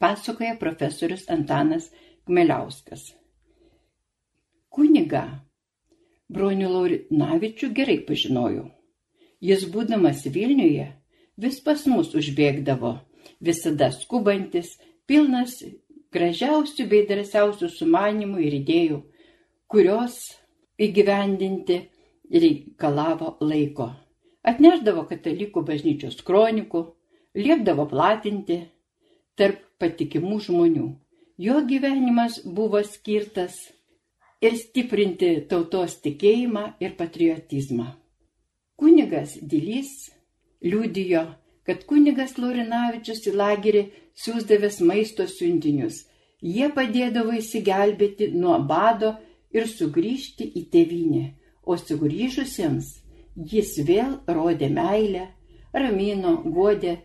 Pasakoja 0.00 0.54
profesorius 0.60 1.26
Antanas 1.28 1.90
Kmeliauskas. 2.24 3.10
Kuniga 4.70 5.24
bronių 6.30 6.70
Laurinavičių 6.70 7.72
gerai 7.74 7.98
pažinojau. 8.06 8.68
Jis 9.40 9.64
būdamas 9.72 10.26
Vilniuje 10.28 10.90
vis 11.40 11.60
pas 11.64 11.86
mus 11.88 12.12
užbėgdavo, 12.14 12.98
visada 13.40 13.88
skubantis, 13.94 14.74
pilnas 15.08 15.62
gražiausių 16.12 16.86
bei 16.90 17.06
drąsiausių 17.08 17.70
sumanimų 17.72 18.42
ir 18.44 18.56
idėjų, 18.60 18.98
kurios 19.70 20.18
įgyvendinti 20.80 21.78
reikalavo 22.30 23.36
laiko. 23.40 23.90
Atneždavo 24.44 25.04
katalikų 25.08 25.62
bažnyčios 25.68 26.20
kronikų, 26.26 26.84
liepdavo 27.36 27.86
platinti 27.88 28.60
tarp 29.36 29.60
patikimų 29.80 30.40
žmonių. 30.46 30.88
Jo 31.40 31.62
gyvenimas 31.64 32.40
buvo 32.44 32.82
skirtas 32.84 33.56
ir 34.44 34.56
stiprinti 34.60 35.32
tautos 35.48 35.96
tikėjimą 36.04 36.66
ir 36.84 36.96
patriotizmą. 37.00 37.88
Kunigas 38.80 39.34
Dilys 39.44 40.08
liūdijo, 40.64 41.26
kad 41.68 41.82
kunigas 41.88 42.38
Laurinavičius 42.40 43.26
į 43.28 43.34
lagerį 43.36 43.82
siūsdavęs 44.16 44.80
maisto 44.88 45.26
siuntinius. 45.28 46.06
Jie 46.40 46.70
padėdavo 46.72 47.34
įsigelbėti 47.36 48.30
nuo 48.32 48.56
bado 48.64 49.12
ir 49.52 49.68
sugrįžti 49.68 50.46
į 50.56 50.62
tėvynę, 50.72 51.24
o 51.68 51.76
sugrįžusiems 51.76 52.88
jis 53.52 53.74
vėl 53.84 54.16
rodė 54.26 54.70
meilę, 54.72 55.26
ramino, 55.76 56.38
godė, 56.56 56.96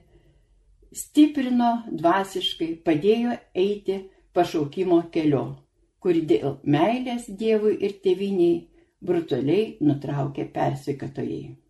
stiprino 0.96 1.74
dvasiškai, 1.92 2.70
padėjo 2.88 3.36
eiti 3.66 4.00
pašaukimo 4.36 5.02
keliu, 5.12 5.44
kur 6.00 6.16
dėl 6.32 6.58
meilės 6.64 7.28
Dievui 7.28 7.76
ir 7.84 8.00
tėviniai 8.04 8.64
brutaliai 9.06 9.76
nutraukė 9.84 10.48
persikatojai. 10.56 11.65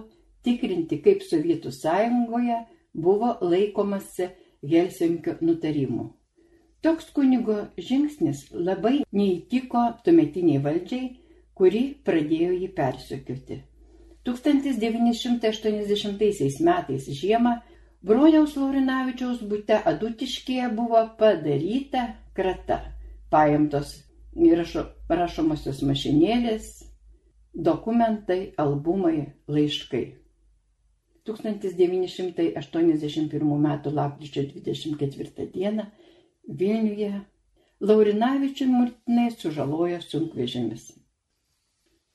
tikrinti, 0.43 0.99
kaip 1.05 1.21
Sovietų 1.23 1.71
sąjungoje 1.75 2.57
buvo 2.93 3.35
laikomasi 3.45 4.31
Helsinkio 4.65 5.37
nutarimų. 5.45 6.09
Toks 6.81 7.11
kunigo 7.15 7.59
žingsnis 7.77 8.47
labai 8.51 9.03
neįtiko 9.13 9.85
tuometiniai 10.03 10.63
valdžiai, 10.65 11.09
kuri 11.53 11.83
pradėjo 12.07 12.53
jį 12.55 12.69
persekioti. 12.75 13.63
1980 14.27 16.59
metais 16.65 17.03
žiemą 17.21 17.53
Broniaus 18.03 18.55
Laurinavičiaus 18.55 19.39
būte 19.43 19.83
Adutiškėje 19.91 20.69
buvo 20.75 21.01
padaryta 21.19 22.03
krata, 22.35 22.77
paimtos 23.31 24.09
rašo, 24.35 24.83
rašomosios 25.09 25.81
mašinėlės, 25.83 26.83
dokumentai, 27.53 28.53
albumai, 28.57 29.33
laiškai. 29.47 30.15
1981 31.27 33.43
m. 33.43 33.81
lapkričio 33.99 34.43
24 34.53 35.51
d. 35.53 35.85
Vilniuje 36.47 37.21
Laurinavičių 37.79 38.65
mirtinai 38.67 39.31
sužalojo 39.31 40.01
sunkvežimis. 40.01 40.93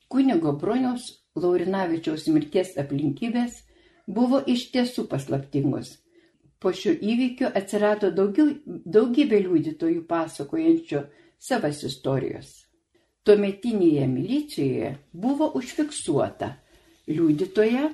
Kunigo 0.09 0.53
Broniaus 0.59 1.24
Laurinavičiaus 1.35 2.29
mirties 2.31 2.75
aplinkybės 2.79 3.63
buvo 4.07 4.41
iš 4.47 4.69
tiesų 4.75 5.07
paslaptingos. 5.11 5.97
Po 6.61 6.73
šio 6.73 6.95
įvykio 6.95 7.51
atsirado 7.61 8.11
daugiau, 8.15 8.53
daugybė 8.67 9.41
liudytojų 9.47 10.05
pasakojančių 10.09 11.03
savas 11.39 11.83
istorijos. 11.85 12.53
Tuometinėje 13.25 14.07
milicijoje 14.09 14.93
buvo 15.13 15.51
užfiksuota 15.59 16.55
liudytoja, 17.09 17.91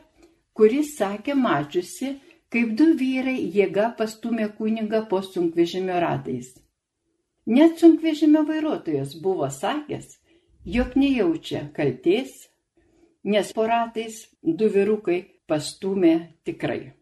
kuris 0.55 0.97
sakė 0.99 1.35
mačiusi, 1.39 2.17
kaip 2.51 2.75
du 2.79 2.93
vyrai 2.99 3.39
jėga 3.55 3.93
pastumė 3.99 4.51
kunigą 4.59 5.05
po 5.11 5.23
sunkvežimio 5.23 5.99
ratais. 6.03 6.53
Net 7.47 7.79
sunkvežimio 7.81 8.43
vairuotojas 8.47 9.15
buvo 9.23 9.49
sakęs, 9.51 10.19
jog 10.67 10.97
nejaučia 10.99 11.69
kalties, 11.75 12.50
nes 13.25 13.53
po 13.53 13.67
ratais 13.69 14.29
du 14.43 14.69
vyrukai 14.73 15.25
pastūmė 15.51 16.41
tikrai. 16.47 16.93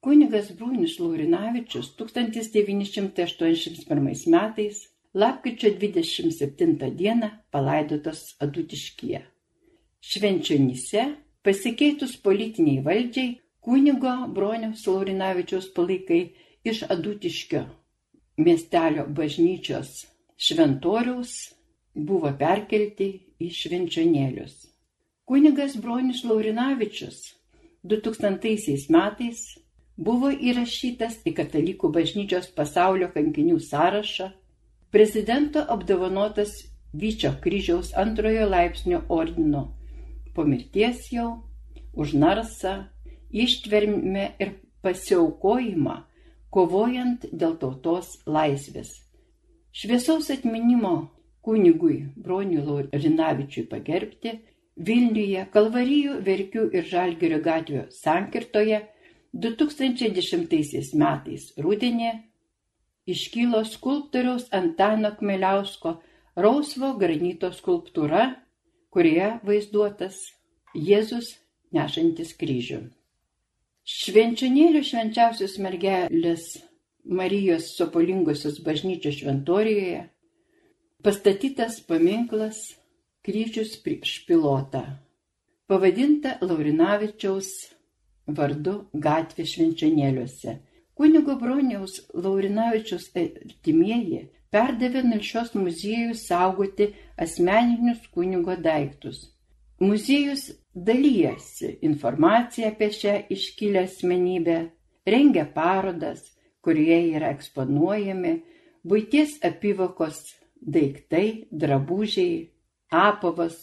Kunigas 0.00 0.52
Brūnis 0.54 1.00
Laurinavičius 1.02 1.96
1981 1.98 4.30
metais 4.30 4.88
lapkričio 5.14 5.70
27 5.80 6.90
dieną 6.94 7.30
palaidotas 7.50 8.36
Adutiškyje. 8.40 9.22
Švenčionyse 10.00 11.14
pasikeitus 11.42 12.16
politiniai 12.22 12.82
valdžiai 12.84 13.40
kunigo 13.60 14.26
Broniaus 14.34 14.86
Laurinavičiaus 14.86 15.68
palaikai 15.74 16.32
iš 16.64 16.82
Adutiškio 16.90 17.64
miestelio 18.36 19.06
bažnyčios 19.08 20.06
šventoriaus 20.36 21.54
buvo 21.96 22.32
perkelti 22.38 23.20
į 23.40 23.50
švenčionėlius. 23.50 24.75
Kunigas 25.26 25.76
Bronius 25.82 26.24
Laurinavičius 26.24 27.16
2000 27.82 28.86
metais 28.94 29.40
buvo 29.98 30.30
įrašytas 30.30 31.16
į 31.26 31.32
Katalikų 31.40 31.90
bažnyčios 31.96 32.46
pasaulio 32.54 33.08
kankinių 33.10 33.56
sąrašą, 33.58 34.28
prezidento 34.94 35.66
apdovanotas 35.66 36.54
Vyčio 36.94 37.34
kryžiaus 37.42 37.90
antrojo 38.04 38.46
laipsnio 38.52 39.02
ordino, 39.18 39.66
po 40.30 40.46
mirties 40.46 41.10
jau 41.10 41.42
už 41.92 42.14
narsą, 42.22 42.78
ištvermę 43.34 44.30
ir 44.38 44.56
pasiaukojimą, 44.86 46.00
kovojant 46.54 47.26
dėl 47.32 47.58
tautos 47.58 48.20
laisvės. 48.30 48.94
Šviesaus 49.74 50.30
atminimo 50.30 50.98
kunigui 51.42 52.04
Broniui 52.14 52.62
Laurinavičiui 52.62 53.66
pagerbti 53.66 54.38
Vilniuje, 54.76 55.46
Kalvarijų, 55.52 56.18
Verkių 56.24 56.66
ir 56.76 56.84
Žalgirio 56.84 57.40
gatvių 57.44 57.86
sankirtoje 57.96 58.82
2010 59.32 60.92
metais 61.00 61.46
rudenį 61.56 62.10
iškylo 63.08 63.62
skulptoriaus 63.64 64.50
Antano 64.52 65.14
Kmeliausko 65.16 65.96
rausvo 66.36 66.92
granito 67.00 67.52
skulptūra, 67.56 68.34
kurioje 68.92 69.32
vaizduotas 69.48 70.20
Jėzus 70.76 71.32
nešantis 71.72 72.34
kryžių. 72.36 72.82
Švenčionėlių 73.86 74.82
švenčiausios 74.84 75.56
mergelės 75.62 76.48
Marijos 77.06 77.70
Sopolingosios 77.78 78.58
bažnyčios 78.66 79.20
šventorijoje 79.22 80.02
pastatytas 81.06 81.78
paminklas 81.86 82.74
kryžius 83.26 83.74
prieš 83.82 84.20
pilotą, 84.28 84.84
pavadinta 85.66 86.36
Laurinavičiaus 86.46 87.48
vardu 88.38 88.76
gatvė 88.94 89.46
švenčionėliuose. 89.50 90.54
Kunigo 90.96 91.34
Broniaus 91.40 91.98
Laurinavičiaus 92.14 93.10
artimieji 93.18 94.22
perdavė 94.54 95.02
Nalšios 95.08 95.52
muziejus 95.58 96.22
saugoti 96.30 96.92
asmeninius 97.18 98.06
kunigo 98.14 98.54
daiktus. 98.56 99.26
Muziejus 99.82 100.46
dalyjasi 100.72 101.76
informaciją 101.84 102.70
apie 102.70 102.92
šią 102.94 103.16
iškilę 103.34 103.84
asmenybę, 103.90 104.58
rengia 105.04 105.44
parodas, 105.58 106.22
kurioje 106.64 107.16
yra 107.18 107.34
eksponuojami 107.34 108.36
būties 108.86 109.40
apyvokos 109.44 110.22
daiktai, 110.62 111.48
drabužiai, 111.50 112.46
apavas, 112.90 113.56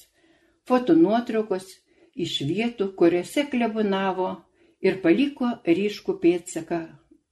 fotonuotraukos 0.67 1.67
iš 2.15 2.39
vietų, 2.47 2.91
kuriuose 2.99 3.45
klebonavo 3.51 4.29
ir 4.83 4.99
paliko 5.03 5.53
ryškų 5.67 6.17
pėdsaką 6.23 6.81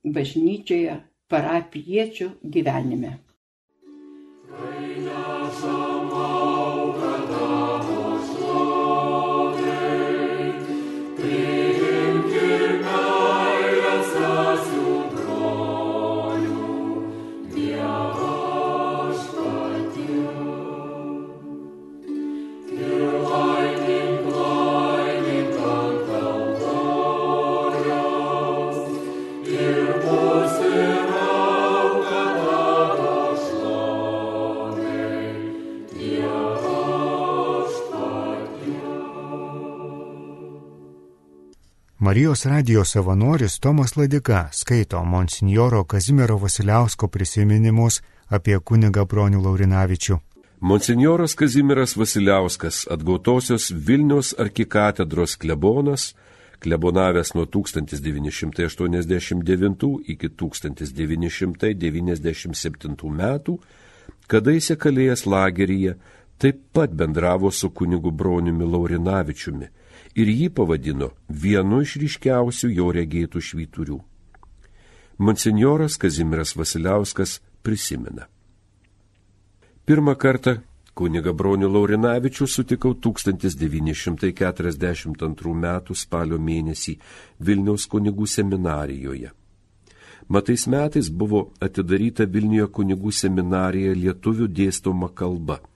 bažnyčioje 0.03 0.97
parapiečių 1.31 2.31
gyvenime. 2.55 3.17
Marijos 42.11 42.43
radijos 42.45 42.91
savanoris 42.91 43.59
Tomas 43.59 43.97
Ladika 43.97 44.49
skaito 44.51 45.03
monsinjoro 45.03 45.83
Kazimiero 45.83 46.37
Vasiliausko 46.37 47.07
prisiminimus 47.07 48.01
apie 48.27 48.59
kunigą 48.59 49.05
Bronių 49.07 49.41
Laurinavičių. 49.45 50.17
Monsinjoras 50.59 51.35
Kazimieras 51.39 51.97
Vasiliauskas, 51.97 52.87
atgautosios 52.91 53.71
Vilnius 53.87 54.35
arkikatedros 54.37 55.35
klebonas, 55.39 56.15
klebonavęs 56.59 57.33
nuo 57.35 57.45
1989 57.45 59.99
iki 60.13 60.29
1997 60.29 63.15
metų, 63.23 63.59
kadaise 64.27 64.75
kalėjęs 64.75 65.25
lageryje, 65.25 65.95
taip 66.37 66.57
pat 66.73 66.91
bendravo 66.91 67.51
su 67.51 67.69
kunigu 67.69 68.11
Broniumi 68.11 68.65
Laurinavičiumi 68.67 69.80
ir 70.15 70.27
jį 70.27 70.49
pavadino 70.55 71.09
vienu 71.27 71.81
iš 71.85 71.95
ryškiausių 72.01 72.69
jo 72.75 72.91
regėtų 72.95 73.41
švyturių. 73.41 73.99
Monsignoras 75.21 75.97
Kazimiras 76.01 76.55
Vasiliauskas 76.57 77.41
prisimena. 77.61 78.25
Pirmą 79.85 80.15
kartą 80.15 80.57
kuniga 80.97 81.33
Bronių 81.33 81.69
Laurinavičių 81.71 82.47
sutikau 82.47 82.93
1942 82.93 85.51
m. 85.51 85.81
spalio 85.95 86.39
mėnesį 86.39 86.99
Vilniaus 87.39 87.87
kunigų 87.87 88.27
seminarijoje. 88.27 89.31
Matais 90.27 90.67
metais 90.67 91.09
buvo 91.09 91.51
atidaryta 91.59 92.25
Vilniuje 92.25 92.67
kunigų 92.67 93.11
seminarija 93.11 93.93
lietuvių 93.93 94.47
dėstoma 94.47 95.09
kalba– 95.13 95.59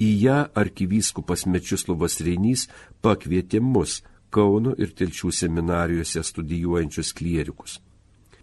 Į 0.00 0.10
ją 0.24 0.38
arkivyskupas 0.56 1.44
Mečislovas 1.46 2.20
Reinys 2.24 2.68
pakvietė 3.04 3.60
mus 3.60 4.00
Kauno 4.30 4.72
ir 4.78 4.94
Telčių 4.94 5.32
seminarijose 5.34 6.22
studijuojančius 6.22 7.10
klierikus. 7.18 7.80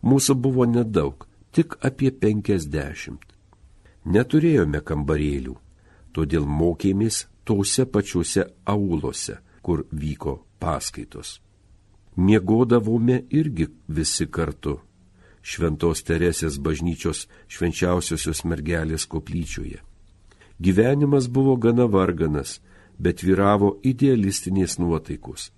Mūsų 0.04 0.36
buvo 0.36 0.67
nedaug, 0.67 1.24
tik 1.56 1.78
apie 1.82 2.12
penkiasdešimt. 2.12 3.24
Neturėjome 4.06 4.84
kambarėlių, 4.84 5.56
todėl 6.12 6.46
mokėmės 6.46 7.26
tose 7.48 7.88
pačiuose 7.88 8.46
aulose, 8.67 9.39
kur 9.63 9.86
vyko 9.91 10.38
paskaitos. 10.60 11.39
Miegodavome 12.17 13.24
irgi 13.32 13.70
visi 13.88 14.28
kartu. 14.28 14.80
Šventos 15.41 16.04
Teresės 16.04 16.58
bažnyčios 16.60 17.28
švenčiausiosios 17.48 18.43
mergelės 18.43 19.08
koplyčioje. 19.08 19.87
Gyvenimas 20.60 21.28
buvo 21.30 21.56
gana 21.56 21.86
varganas, 21.86 22.60
bet 22.98 23.22
vyravo 23.24 23.78
idealistinės 23.86 24.80
nuotaikos. 24.82 25.52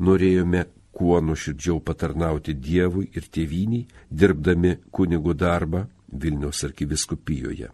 Norėjome 0.00 0.64
kuo 0.92 1.20
nuširdžiau 1.20 1.80
patarnauti 1.84 2.54
Dievui 2.54 3.10
ir 3.14 3.28
tėviniai, 3.28 3.86
dirbdami 4.10 4.78
kunigų 4.90 5.34
darbą 5.34 5.84
Vilniaus 6.08 6.64
arkiviskupijoje. 6.64 7.68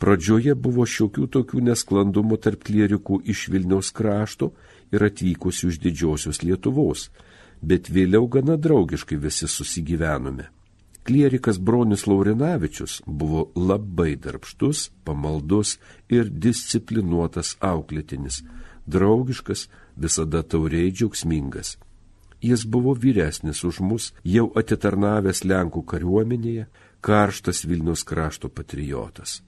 Pradžioje 0.00 0.54
buvo 0.54 0.86
šiokių 0.88 1.26
tokių 1.34 1.64
nesklandumų 1.70 2.38
tarp 2.44 2.62
klierikų 2.64 3.20
iš 3.32 3.48
Vilniaus 3.52 3.90
krašto 3.92 4.52
ir 4.92 5.04
atvykusių 5.04 5.72
iš 5.72 5.80
didžiosios 5.82 6.40
Lietuvos, 6.44 7.10
bet 7.60 7.90
vėliau 7.92 8.28
gana 8.28 8.56
draugiškai 8.56 9.18
visi 9.20 9.48
susigyvenome. 9.48 10.48
Klierikas 11.04 11.58
Bronis 11.58 12.06
Laurinavičius 12.06 13.02
buvo 13.06 13.50
labai 13.56 14.16
darbštus, 14.16 14.90
pamaldus 15.04 15.78
ir 16.08 16.28
disciplinuotas 16.28 17.56
auklėtinis, 17.60 18.42
draugiškas, 18.86 19.68
visada 19.96 20.42
tauriai 20.42 20.92
džiaugsmingas. 20.92 21.78
Jis 22.40 22.64
buvo 22.64 22.94
vyresnis 22.94 23.64
už 23.64 23.80
mus, 23.84 24.12
jau 24.24 24.48
atitarnavęs 24.56 25.44
Lenkų 25.44 25.84
kariuomenėje, 25.92 26.66
karštas 27.00 27.64
Vilnius 27.68 28.04
krašto 28.04 28.48
patriotas. 28.48 29.40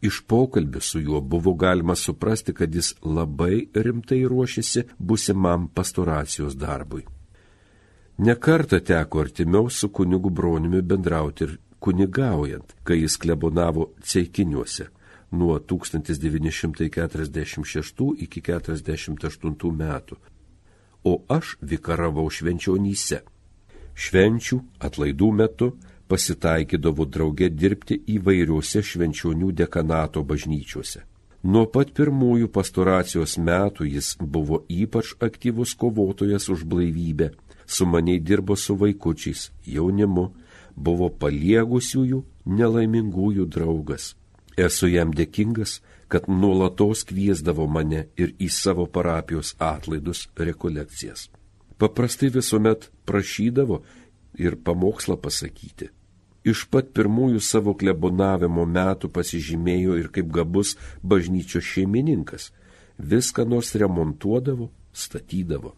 Iš 0.00 0.22
pokalbio 0.26 0.80
su 0.80 1.00
juo 1.00 1.20
buvo 1.20 1.54
galima 1.54 1.94
suprasti, 1.96 2.54
kad 2.54 2.74
jis 2.74 2.94
labai 3.02 3.66
rimtai 3.74 4.20
ruošėsi 4.30 4.84
busimam 4.98 5.68
pastoracijos 5.74 6.54
darbui. 6.56 7.02
Nekarta 8.18 8.80
teko 8.80 9.20
artimiau 9.20 9.70
su 9.70 9.88
kunigu 9.88 10.30
broniumi 10.30 10.82
bendrauti 10.82 11.44
ir 11.44 11.58
kunigaujant, 11.78 12.74
kai 12.82 13.02
jis 13.02 13.16
klebonavo 13.16 13.92
ceikiniuose 14.02 14.86
nuo 15.30 15.58
1946 15.58 18.14
iki 18.18 18.40
1948 18.40 19.72
metų, 19.82 20.16
o 21.04 21.22
aš 21.28 21.56
vikaravau 21.62 22.30
švenčionyse. 22.30 23.22
Švenčių 23.94 24.60
atlaidų 24.88 25.32
metu 25.32 25.76
pasitaikydavo 26.10 27.04
drauge 27.06 27.50
dirbti 27.54 28.02
įvairiuose 28.16 28.82
švenčionių 28.82 29.52
dekanato 29.62 30.22
bažnyčiuose. 30.26 31.00
Nuo 31.46 31.66
pat 31.70 31.94
pirmųjų 31.94 32.50
pastoracijos 32.50 33.38
metų 33.38 33.86
jis 33.86 34.18
buvo 34.18 34.66
ypač 34.66 35.14
aktyvus 35.22 35.78
kovotojas 35.78 36.50
už 36.50 36.66
blaivybę 36.66 37.30
sumaniai 37.68 38.20
dirbo 38.20 38.56
su 38.56 38.76
vaikučiais, 38.80 39.50
jaunimu, 39.66 40.30
buvo 40.74 41.10
paliegusiųjų 41.20 42.22
nelaimingųjų 42.58 43.46
draugas. 43.54 44.14
Esu 44.56 44.88
jam 44.90 45.12
dėkingas, 45.14 45.78
kad 46.08 46.28
nuolatos 46.28 47.04
kviesdavo 47.08 47.66
mane 47.68 48.06
ir 48.16 48.32
į 48.40 48.48
savo 48.50 48.86
parapijos 48.86 49.54
atlaidus 49.60 50.26
rekolekcijas. 50.36 51.28
Paprastai 51.78 52.30
visuomet 52.34 52.88
prašydavo 53.06 53.82
ir 54.40 54.56
pamokslą 54.64 55.18
pasakyti. 55.20 55.92
Iš 56.48 56.64
pat 56.72 56.94
pirmųjų 56.96 57.42
savo 57.44 57.74
klebonavimo 57.76 58.64
metų 58.64 59.10
pasižymėjo 59.12 59.98
ir 60.00 60.08
kaip 60.14 60.30
gabus 60.32 60.76
bažnyčios 61.02 61.66
šeimininkas. 61.74 62.50
Viską 62.98 63.44
nors 63.46 63.74
remontuodavo, 63.78 64.70
statydavo. 64.92 65.74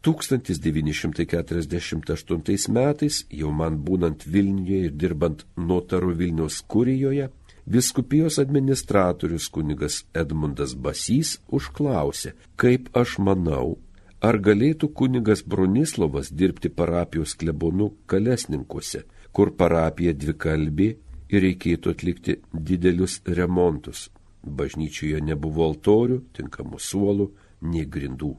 1948 0.00 2.72
metais, 2.72 3.28
jau 3.28 3.52
man 3.52 3.76
būnant 3.84 4.24
Vilniuje 4.24 4.86
ir 4.86 4.96
dirbant 4.96 5.44
notaru 5.56 6.14
Vilniaus 6.16 6.62
kurijoje, 6.64 7.28
viskupijos 7.66 8.38
administratorius 8.40 9.48
kunigas 9.52 10.06
Edmundas 10.14 10.74
Basys 10.74 11.40
užklausė, 11.52 12.32
kaip 12.56 12.88
aš 12.96 13.18
manau, 13.20 13.78
ar 14.20 14.38
galėtų 14.40 14.88
kunigas 14.96 15.42
Bronislavas 15.44 16.32
dirbti 16.32 16.68
parapijos 16.72 17.34
klebonų 17.36 17.92
kalesninkuose, 18.10 19.04
kur 19.32 19.52
parapija 19.52 20.12
dvikalbė 20.16 20.96
ir 21.30 21.42
reikėtų 21.44 21.94
atlikti 21.94 22.40
didelius 22.52 23.20
remontus. 23.26 24.08
Bažnyčioje 24.40 25.20
nebuvo 25.20 25.66
altorių, 25.68 26.22
tinkamų 26.36 26.78
suolų, 26.80 27.30
nei 27.60 27.84
grindų. 27.84 28.36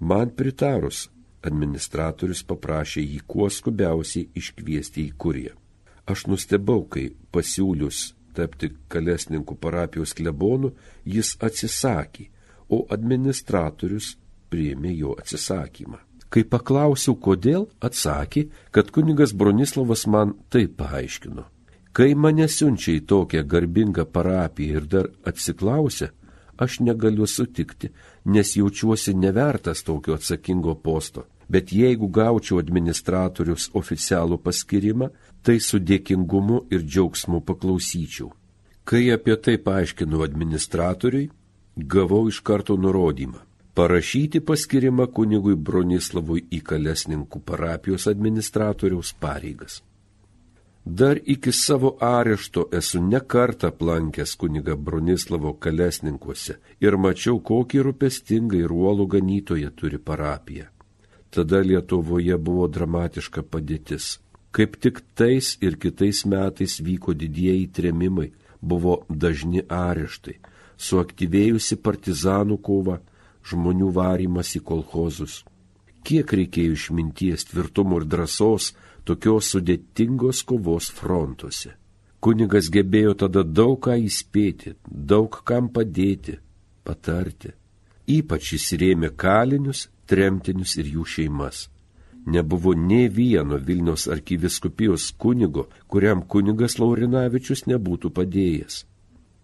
Man 0.00 0.30
pritarus, 0.36 1.08
administratorius 1.44 2.40
paprašė 2.48 3.02
jį 3.04 3.20
kuo 3.28 3.48
skubiausiai 3.52 4.30
iškviesti 4.40 5.04
į 5.08 5.16
kuriją. 5.20 5.54
Aš 6.08 6.26
nustebau, 6.26 6.86
kai 6.88 7.10
pasiūlius 7.32 8.14
tapti 8.34 8.72
Kalesninkų 8.88 9.56
parapijos 9.60 10.14
klebonu, 10.16 10.72
jis 11.04 11.34
atsisakė, 11.44 12.30
o 12.70 12.86
administratorius 12.96 14.14
priėmė 14.50 14.94
jo 14.96 15.14
atsisakymą. 15.20 15.98
Kai 16.30 16.44
paklausiau, 16.46 17.16
kodėl, 17.18 17.66
atsakė, 17.82 18.46
kad 18.70 18.92
kunigas 18.94 19.34
Bronislavas 19.34 20.06
man 20.06 20.36
taip 20.48 20.76
paaiškino. 20.78 21.44
Kai 21.92 22.14
mane 22.14 22.46
siunčia 22.46 22.94
į 22.94 23.06
tokią 23.10 23.42
garbingą 23.50 24.04
parapiją 24.06 24.78
ir 24.78 24.86
dar 24.86 25.08
atsiklausia, 25.26 26.12
aš 26.56 26.78
negaliu 26.86 27.26
sutikti, 27.26 27.90
nes 28.24 28.56
jaučiuosi 28.56 29.14
nevertas 29.14 29.82
tokio 29.82 30.14
atsakingo 30.14 30.74
posto. 30.74 31.26
Bet 31.48 31.72
jeigu 31.72 32.08
gaučiau 32.08 32.60
administratorius 32.62 33.70
oficialų 33.74 34.38
paskirimą, 34.38 35.10
tai 35.42 35.58
su 35.58 35.80
dėkingumu 35.82 36.64
ir 36.70 36.86
džiaugsmu 36.86 37.40
paklausyčiau. 37.42 38.30
Kai 38.84 39.10
apie 39.10 39.36
tai 39.36 39.56
paaiškinu 39.58 40.22
administratoriui, 40.22 41.30
gavau 41.76 42.28
iš 42.28 42.40
karto 42.46 42.76
nurodymą 42.76 43.50
parašyti 43.74 44.40
paskirimą 44.44 45.06
kunigui 45.16 45.54
Bronislavui 45.56 46.42
į 46.52 46.58
Kalesninkų 46.68 47.40
parapijos 47.46 48.04
administratoriaus 48.10 49.14
pareigas. 49.24 49.80
Dar 50.84 51.18
iki 51.24 51.52
savo 51.52 51.96
arešto 52.00 52.68
esu 52.72 53.02
nekartą 53.02 53.68
aplankęs 53.68 54.34
kuniga 54.36 54.76
Bronislavo 54.76 55.52
Kalesninkuose 55.52 56.56
ir 56.80 56.96
mačiau, 56.96 57.36
kokį 57.40 57.82
rūpestingą 57.86 58.62
ir 58.64 58.72
uolų 58.72 59.06
ganytoje 59.14 59.70
turi 59.76 59.98
parapiją. 59.98 60.66
Tada 61.30 61.60
Lietuvoje 61.60 62.36
buvo 62.38 62.66
dramatiška 62.68 63.42
padėtis. 63.42 64.18
Kaip 64.50 64.80
tik 64.82 65.02
tais 65.14 65.54
ir 65.60 65.76
kitais 65.78 66.24
metais 66.26 66.80
vyko 66.80 67.14
didieji 67.14 67.68
tremimai, 67.70 68.32
buvo 68.60 69.04
dažni 69.08 69.62
areštai, 69.68 70.40
suaktyvėjusi 70.76 71.76
partizanų 71.76 72.56
kova, 72.58 72.98
žmonių 73.46 73.92
varymas 73.94 74.56
į 74.56 74.64
kolhozus. 74.64 75.44
Kiek 76.02 76.32
reikėjo 76.32 76.74
išminties, 76.74 77.44
tvirtumo 77.52 78.00
ir 78.00 78.08
drąsos 78.08 78.72
tokios 79.10 79.50
sudėtingos 79.52 80.44
kovos 80.46 80.90
frontuose. 80.94 81.74
Kunigas 82.22 82.68
gebėjo 82.70 83.16
tada 83.24 83.42
daug 83.42 83.78
ką 83.86 83.96
įspėti, 84.06 84.76
daug 84.86 85.40
kam 85.48 85.70
padėti, 85.74 86.36
patarti. 86.86 87.54
Ypač 88.10 88.52
įsirėmė 88.58 89.10
kalinius, 89.22 89.88
tremtinius 90.06 90.76
ir 90.82 90.92
jų 90.94 91.06
šeimas. 91.14 91.64
Nebuvo 92.30 92.74
ne 92.76 93.06
vieno 93.08 93.58
Vilniaus 93.58 94.06
arkiviskupijos 94.12 95.08
kunigo, 95.18 95.66
kuriam 95.88 96.22
kunigas 96.22 96.78
Laurinavičius 96.78 97.64
nebūtų 97.70 98.12
padėjęs 98.18 98.84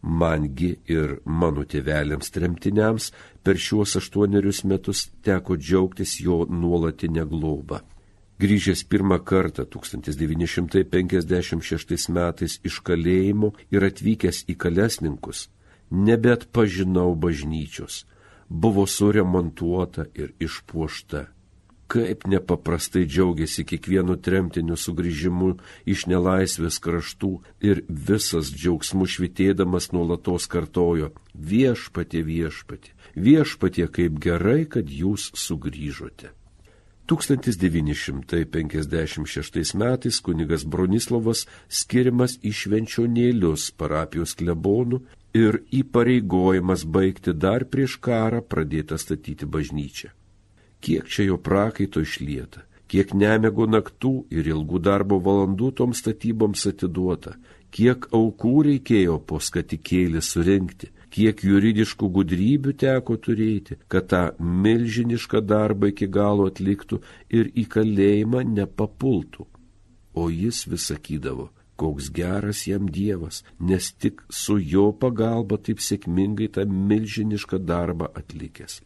mangi 0.07 0.77
ir 0.87 1.19
mano 1.25 1.64
tėveliams 1.67 2.31
tremtiniams 2.31 3.11
per 3.43 3.59
šiuos 3.59 3.97
aštuonerius 4.01 4.62
metus 4.64 5.07
teko 5.27 5.57
džiaugtis 5.59 6.21
jo 6.23 6.45
nuolatinę 6.49 7.27
globą. 7.27 7.81
Grįžęs 8.43 8.80
pirmą 8.93 9.18
kartą 9.24 9.62
1956 9.64 12.09
metais 12.12 12.53
iš 12.68 12.74
kalėjimo 12.89 13.49
ir 13.72 13.80
atvykęs 13.89 14.39
į 14.53 14.55
kalesninkus, 14.64 15.39
nebet 15.91 16.43
pažinau 16.53 17.14
bažnyčios, 17.16 18.05
buvo 18.49 18.87
suremontuota 18.87 20.05
ir 20.14 20.34
išpuošta 20.37 21.37
kaip 21.87 22.24
nepaprastai 22.26 23.05
džiaugiasi 23.07 23.64
kiekvienu 23.70 24.16
tremtiniu 24.26 24.76
sugrįžimu 24.80 25.53
iš 25.93 26.07
nelaisvės 26.11 26.80
kraštų 26.82 27.30
ir 27.70 27.82
visas 28.09 28.51
džiaugsmu 28.55 29.07
švitėdamas 29.07 29.93
nuolatos 29.95 30.49
kartojo 30.51 31.12
viešpatie 31.53 32.24
viešpatie, 32.26 32.93
viešpatie 33.14 33.87
kaip 33.99 34.18
gerai, 34.22 34.64
kad 34.66 34.91
jūs 34.91 35.30
sugrįžote. 35.47 36.32
1956 37.07 39.74
metais 39.78 40.20
kunigas 40.20 40.64
Bronislavas 40.66 41.46
skiriamas 41.68 42.38
į 42.42 42.52
švenčionėlius 42.61 43.70
parapijos 43.78 44.34
klebonų 44.38 45.00
ir 45.36 45.62
įpareigojimas 45.80 46.84
baigti 46.96 47.32
dar 47.44 47.62
prieš 47.70 47.92
karą 48.02 48.40
pradėtą 48.42 48.96
statyti 48.98 49.44
bažnyčią. 49.46 50.09
Kiek 50.80 51.04
čia 51.09 51.22
jo 51.30 51.36
prakaito 51.38 52.00
išlieta, 52.04 52.61
kiek 52.90 53.14
nemego 53.14 53.66
naktų 53.70 54.14
ir 54.30 54.46
ilgų 54.54 54.78
darbo 54.88 55.16
valandų 55.22 55.70
toms 55.78 55.98
statyboms 56.02 56.66
atiduota, 56.70 57.32
kiek 57.70 58.09
aukų 58.14 58.62
reikėjo 58.70 59.16
po 59.28 59.36
skatikėlį 59.42 60.20
surinkti, 60.22 60.86
kiek 61.17 61.43
juridiškų 61.49 62.09
gudrybių 62.19 62.77
teko 62.83 63.17
turėti, 63.27 63.79
kad 63.93 64.09
tą 64.12 64.23
milžinišką 64.39 65.43
darbą 65.43 65.93
iki 65.93 66.09
galo 66.12 66.49
atliktų 66.53 67.01
ir 67.33 67.53
į 67.57 67.67
kalėjimą 67.77 68.45
nepapultų. 68.53 69.47
O 70.17 70.29
jis 70.33 70.64
vis 70.69 70.89
sakydavo, 70.93 71.51
koks 71.81 72.11
geras 72.19 72.67
jam 72.69 72.89
Dievas, 72.89 73.43
nes 73.61 73.93
tik 73.93 74.21
su 74.33 74.59
jo 74.61 74.91
pagalba 74.93 75.61
taip 75.61 75.81
sėkmingai 75.85 76.53
tą 76.53 76.69
milžinišką 76.69 77.61
darbą 77.64 78.12
atlikęs 78.17 78.83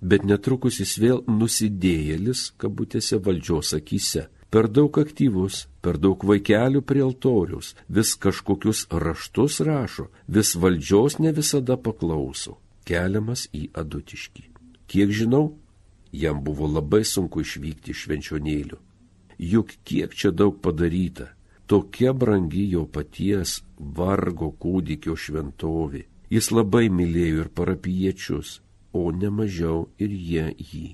bet 0.00 0.24
netrukus 0.24 0.78
jis 0.80 0.96
vėl 1.02 1.22
nusidėjėlis, 1.26 2.52
kabutėse 2.60 3.18
valdžios 3.22 3.74
akise. 3.78 4.28
Per 4.48 4.64
daug 4.72 4.96
aktyvus, 4.96 5.66
per 5.84 5.98
daug 6.00 6.22
vaikelių 6.24 6.80
prie 6.88 7.02
altorius, 7.04 7.74
vis 7.92 8.14
kažkokius 8.16 8.86
raštus 8.88 9.60
rašo, 9.60 10.06
vis 10.24 10.54
valdžios 10.56 11.18
ne 11.20 11.34
visada 11.36 11.76
paklauso, 11.76 12.56
keliamas 12.88 13.48
į 13.52 13.68
adutiškį. 13.76 14.44
Kiek 14.88 15.12
žinau, 15.12 15.58
jam 16.12 16.40
buvo 16.44 16.68
labai 16.78 17.02
sunku 17.04 17.44
išvykti 17.44 17.92
iš 17.92 18.06
švenčionėlių. 18.06 18.78
Juk 19.38 19.74
kiek 19.84 20.16
čia 20.16 20.32
daug 20.32 20.56
padaryta, 20.64 21.28
tokia 21.68 22.14
brangi 22.16 22.64
jo 22.72 22.86
paties 22.88 23.60
vargo 23.78 24.48
kūdikio 24.56 25.12
šventovė. 25.12 26.06
Jis 26.32 26.48
labai 26.52 26.88
mylėjo 26.88 27.44
ir 27.44 27.52
parapiečius, 27.52 28.62
o 28.96 29.12
ne 29.12 29.28
mažiau 29.28 29.90
ir 30.00 30.08
jie 30.08 30.48
jį. 30.56 30.88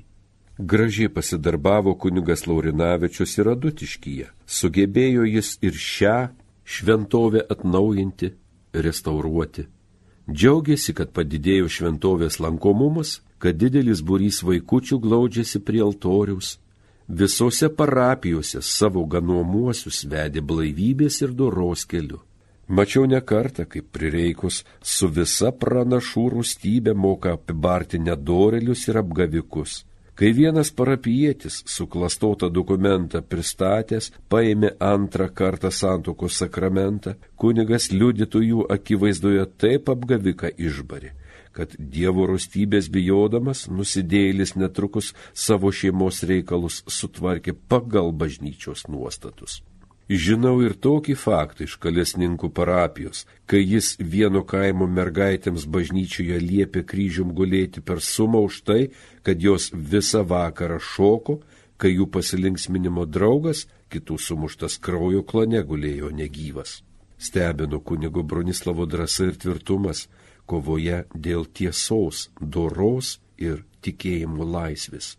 Gražiai 0.59 1.09
pasidarbavo 1.09 1.95
kunigas 1.95 2.47
Laurinavičius 2.47 3.39
ir 3.39 3.49
Adutiškyje. 3.51 4.27
Sugebėjo 4.47 5.25
jis 5.27 5.57
ir 5.67 5.75
šią 5.75 6.19
šventovę 6.65 7.41
atnaujinti, 7.51 8.29
restauruoti. 8.73 9.65
Džiaugiasi, 10.31 10.95
kad 10.95 11.11
padidėjo 11.11 11.67
šventovės 11.69 12.39
lankomumas, 12.39 13.19
kad 13.43 13.59
didelis 13.59 14.01
būrys 14.07 14.45
vaikučių 14.47 14.99
glaudžiasi 15.03 15.61
prie 15.61 15.83
altoriaus. 15.83 16.59
Visose 17.09 17.69
parapijose 17.69 18.63
savo 18.63 19.03
ganuomuosius 19.05 20.05
vedė 20.07 20.41
blaivybės 20.41 21.19
ir 21.27 21.35
doros 21.35 21.83
keliu. 21.85 22.21
Mačiau 22.69 23.05
ne 23.11 23.19
kartą, 23.21 23.67
kaip 23.67 23.91
prireikus 23.93 24.63
su 24.81 25.11
visa 25.11 25.51
pranašų 25.51 26.25
rūstybė 26.37 26.95
moka 26.95 27.35
apibarti 27.35 27.99
nedorelius 27.99 28.87
ir 28.89 29.03
apgavikus. 29.03 29.83
Kai 30.15 30.31
vienas 30.31 30.71
parapietis 30.71 31.57
suklastotą 31.67 32.47
dokumentą 32.55 33.19
pristatęs 33.27 34.12
paėmė 34.31 34.71
antrą 34.79 35.27
kartą 35.41 35.73
santokos 35.75 36.37
sakramentą, 36.39 37.17
kunigas 37.35 37.89
liudytojų 37.91 38.69
akivaizdoje 38.77 39.49
taip 39.59 39.91
apgaviką 39.91 40.53
išbari, 40.69 41.11
kad 41.51 41.75
Dievo 41.97 42.29
rūstybės 42.31 42.93
bijodamas 42.95 43.67
nusidėlis 43.67 44.55
netrukus 44.55 45.11
savo 45.35 45.75
šeimos 45.75 46.23
reikalus 46.31 46.85
sutvarkė 46.87 47.59
pagal 47.67 48.15
bažnyčios 48.15 48.87
nuostatus. 48.87 49.65
Žinau 50.05 50.59
ir 50.61 50.75
tokį 50.77 51.15
faktą 51.17 51.65
iš 51.65 51.79
kalesninkų 51.81 52.51
parapijos, 52.53 53.25
kai 53.49 53.63
jis 53.65 53.95
vieno 53.97 54.43
kaimo 54.45 54.85
mergaitėms 54.85 55.65
bažnyčioje 55.65 56.37
liepė 56.45 56.83
kryžium 56.85 57.33
gulėti 57.33 57.81
per 57.81 58.05
sumą 58.05 58.43
už 58.45 58.61
tai, 58.69 58.83
kad 59.25 59.41
jos 59.41 59.71
visą 59.73 60.21
vakarą 60.29 60.77
šoko, 60.77 61.39
kai 61.81 61.95
jų 61.97 62.11
pasilinksminimo 62.13 63.07
draugas, 63.09 63.65
kitų 63.89 64.21
sumuštas 64.21 64.77
kraujo 64.77 65.25
klane 65.25 65.65
gulėjo 65.65 66.13
negyvas. 66.13 66.83
Stebino 67.17 67.81
kunigo 67.81 68.23
Bronislavo 68.23 68.85
drąsa 68.85 69.31
ir 69.31 69.41
tvirtumas 69.41 70.07
kovoje 70.45 71.07
dėl 71.15 71.49
tiesos, 71.49 72.29
doros 72.41 73.19
ir 73.41 73.65
tikėjimo 73.81 74.45
laisvės. 74.45 75.15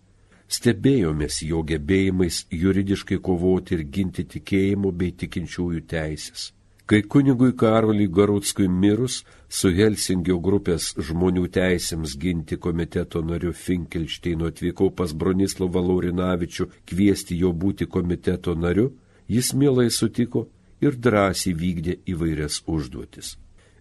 Stebėjomės 0.48 1.40
jo 1.42 1.64
gebėjimais 1.66 2.44
juridiškai 2.54 3.18
kovoti 3.18 3.78
ir 3.78 3.88
ginti 3.90 4.28
tikėjimo 4.30 4.92
bei 4.92 5.16
tikinčiųjų 5.18 5.82
teisės. 5.90 6.52
Kai 6.86 7.02
kunigui 7.02 7.56
Karoliui 7.58 8.12
Garutskui 8.14 8.68
mirus, 8.70 9.24
su 9.50 9.72
Helsingio 9.74 10.36
grupės 10.38 10.92
žmonių 11.08 11.48
teisėms 11.50 12.14
ginti 12.22 12.60
komiteto 12.62 13.24
nariu 13.26 13.54
Finkelšteinu 13.58 14.52
atvykau 14.52 14.92
pas 14.94 15.16
Bronislavą 15.18 15.82
Laurinavičių 15.82 16.68
kviesti 16.86 17.40
jo 17.42 17.50
būti 17.64 17.90
komiteto 17.90 18.54
nariu, 18.54 18.92
jis 19.28 19.56
mielai 19.58 19.88
sutiko 19.90 20.46
ir 20.86 20.94
drąsiai 20.94 21.56
vykdė 21.58 21.98
įvairias 22.14 22.62
užduotis. 22.70 23.34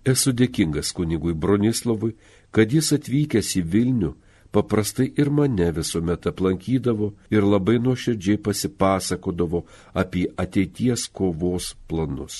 Esu 0.04 0.32
dėkingas 0.32 0.96
kunigui 0.96 1.36
Bronislavui, 1.36 2.14
kad 2.56 2.72
jis 2.72 2.88
atvykęs 2.96 3.52
į 3.60 3.66
Vilnių 3.68 4.14
paprastai 4.54 5.08
ir 5.20 5.30
mane 5.38 5.68
visuomet 5.78 6.26
aplankydavo 6.30 7.08
ir 7.34 7.46
labai 7.52 7.76
nuoširdžiai 7.84 8.42
pasipasakodavo 8.46 9.64
apie 10.02 10.26
ateities 10.44 11.08
kovos 11.16 11.72
planus. 11.88 12.36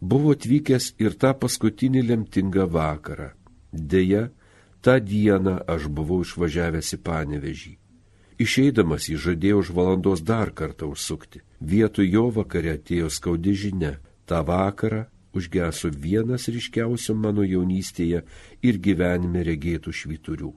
Buvo 0.00 0.32
atvykęs 0.36 0.94
ir 1.04 1.16
tą 1.20 1.34
paskutinį 1.42 2.06
lemtingą 2.10 2.64
vakarą. 2.76 3.28
Deja, 3.72 4.30
tą 4.80 4.96
dieną 5.10 5.58
aš 5.74 5.86
buvau 5.96 6.22
išvažiavęs 6.24 6.96
į 6.96 6.98
Panevežį. 7.06 7.72
Išeidamas 8.40 9.10
jį 9.10 9.18
žadėjo 9.26 9.60
už 9.60 9.70
valandos 9.76 10.22
dar 10.24 10.54
kartą 10.56 10.88
užsukti. 10.94 11.42
Vietoj 11.60 12.08
jo 12.08 12.30
vakare 12.32 12.78
atėjo 12.78 13.10
skaudi 13.12 13.52
žinia. 13.52 13.98
Ta 14.24 14.40
vakarą 14.40 15.04
užgeso 15.36 15.90
vienas 15.92 16.48
ryškiausių 16.48 17.14
mano 17.20 17.44
jaunystėje 17.44 18.24
ir 18.64 18.80
gyvenime 18.86 19.44
regėtų 19.44 19.92
švyturių. 19.92 20.54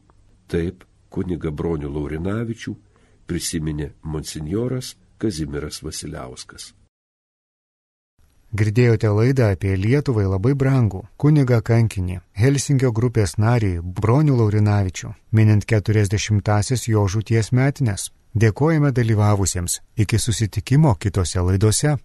Taip, 0.48 0.88
kuniga 1.14 1.52
Bronių 1.52 1.92
Laurinavičių 1.94 2.74
prisiminė 3.30 3.92
monsinjoras 4.04 4.96
Kazimiras 5.22 5.84
Vasiliauskas. 5.86 6.74
Girdėjote 8.54 9.10
laidą 9.10 9.48
apie 9.56 9.72
Lietuvai 9.74 10.28
labai 10.30 10.52
brangų 10.54 11.00
kunigą 11.18 11.58
kankinį, 11.66 12.20
Helsinkio 12.38 12.92
grupės 12.94 13.40
narį 13.42 13.80
Bronių 13.82 14.36
Laurinavičių, 14.42 15.10
minint 15.34 15.66
40-asis 15.66 16.86
jo 16.92 17.08
žūties 17.10 17.50
metinės. 17.50 18.12
Dėkojame 18.38 18.92
dalyvavusiems. 18.94 19.80
Iki 19.98 20.20
susitikimo 20.22 20.94
kitose 21.02 21.42
laidose. 21.42 21.98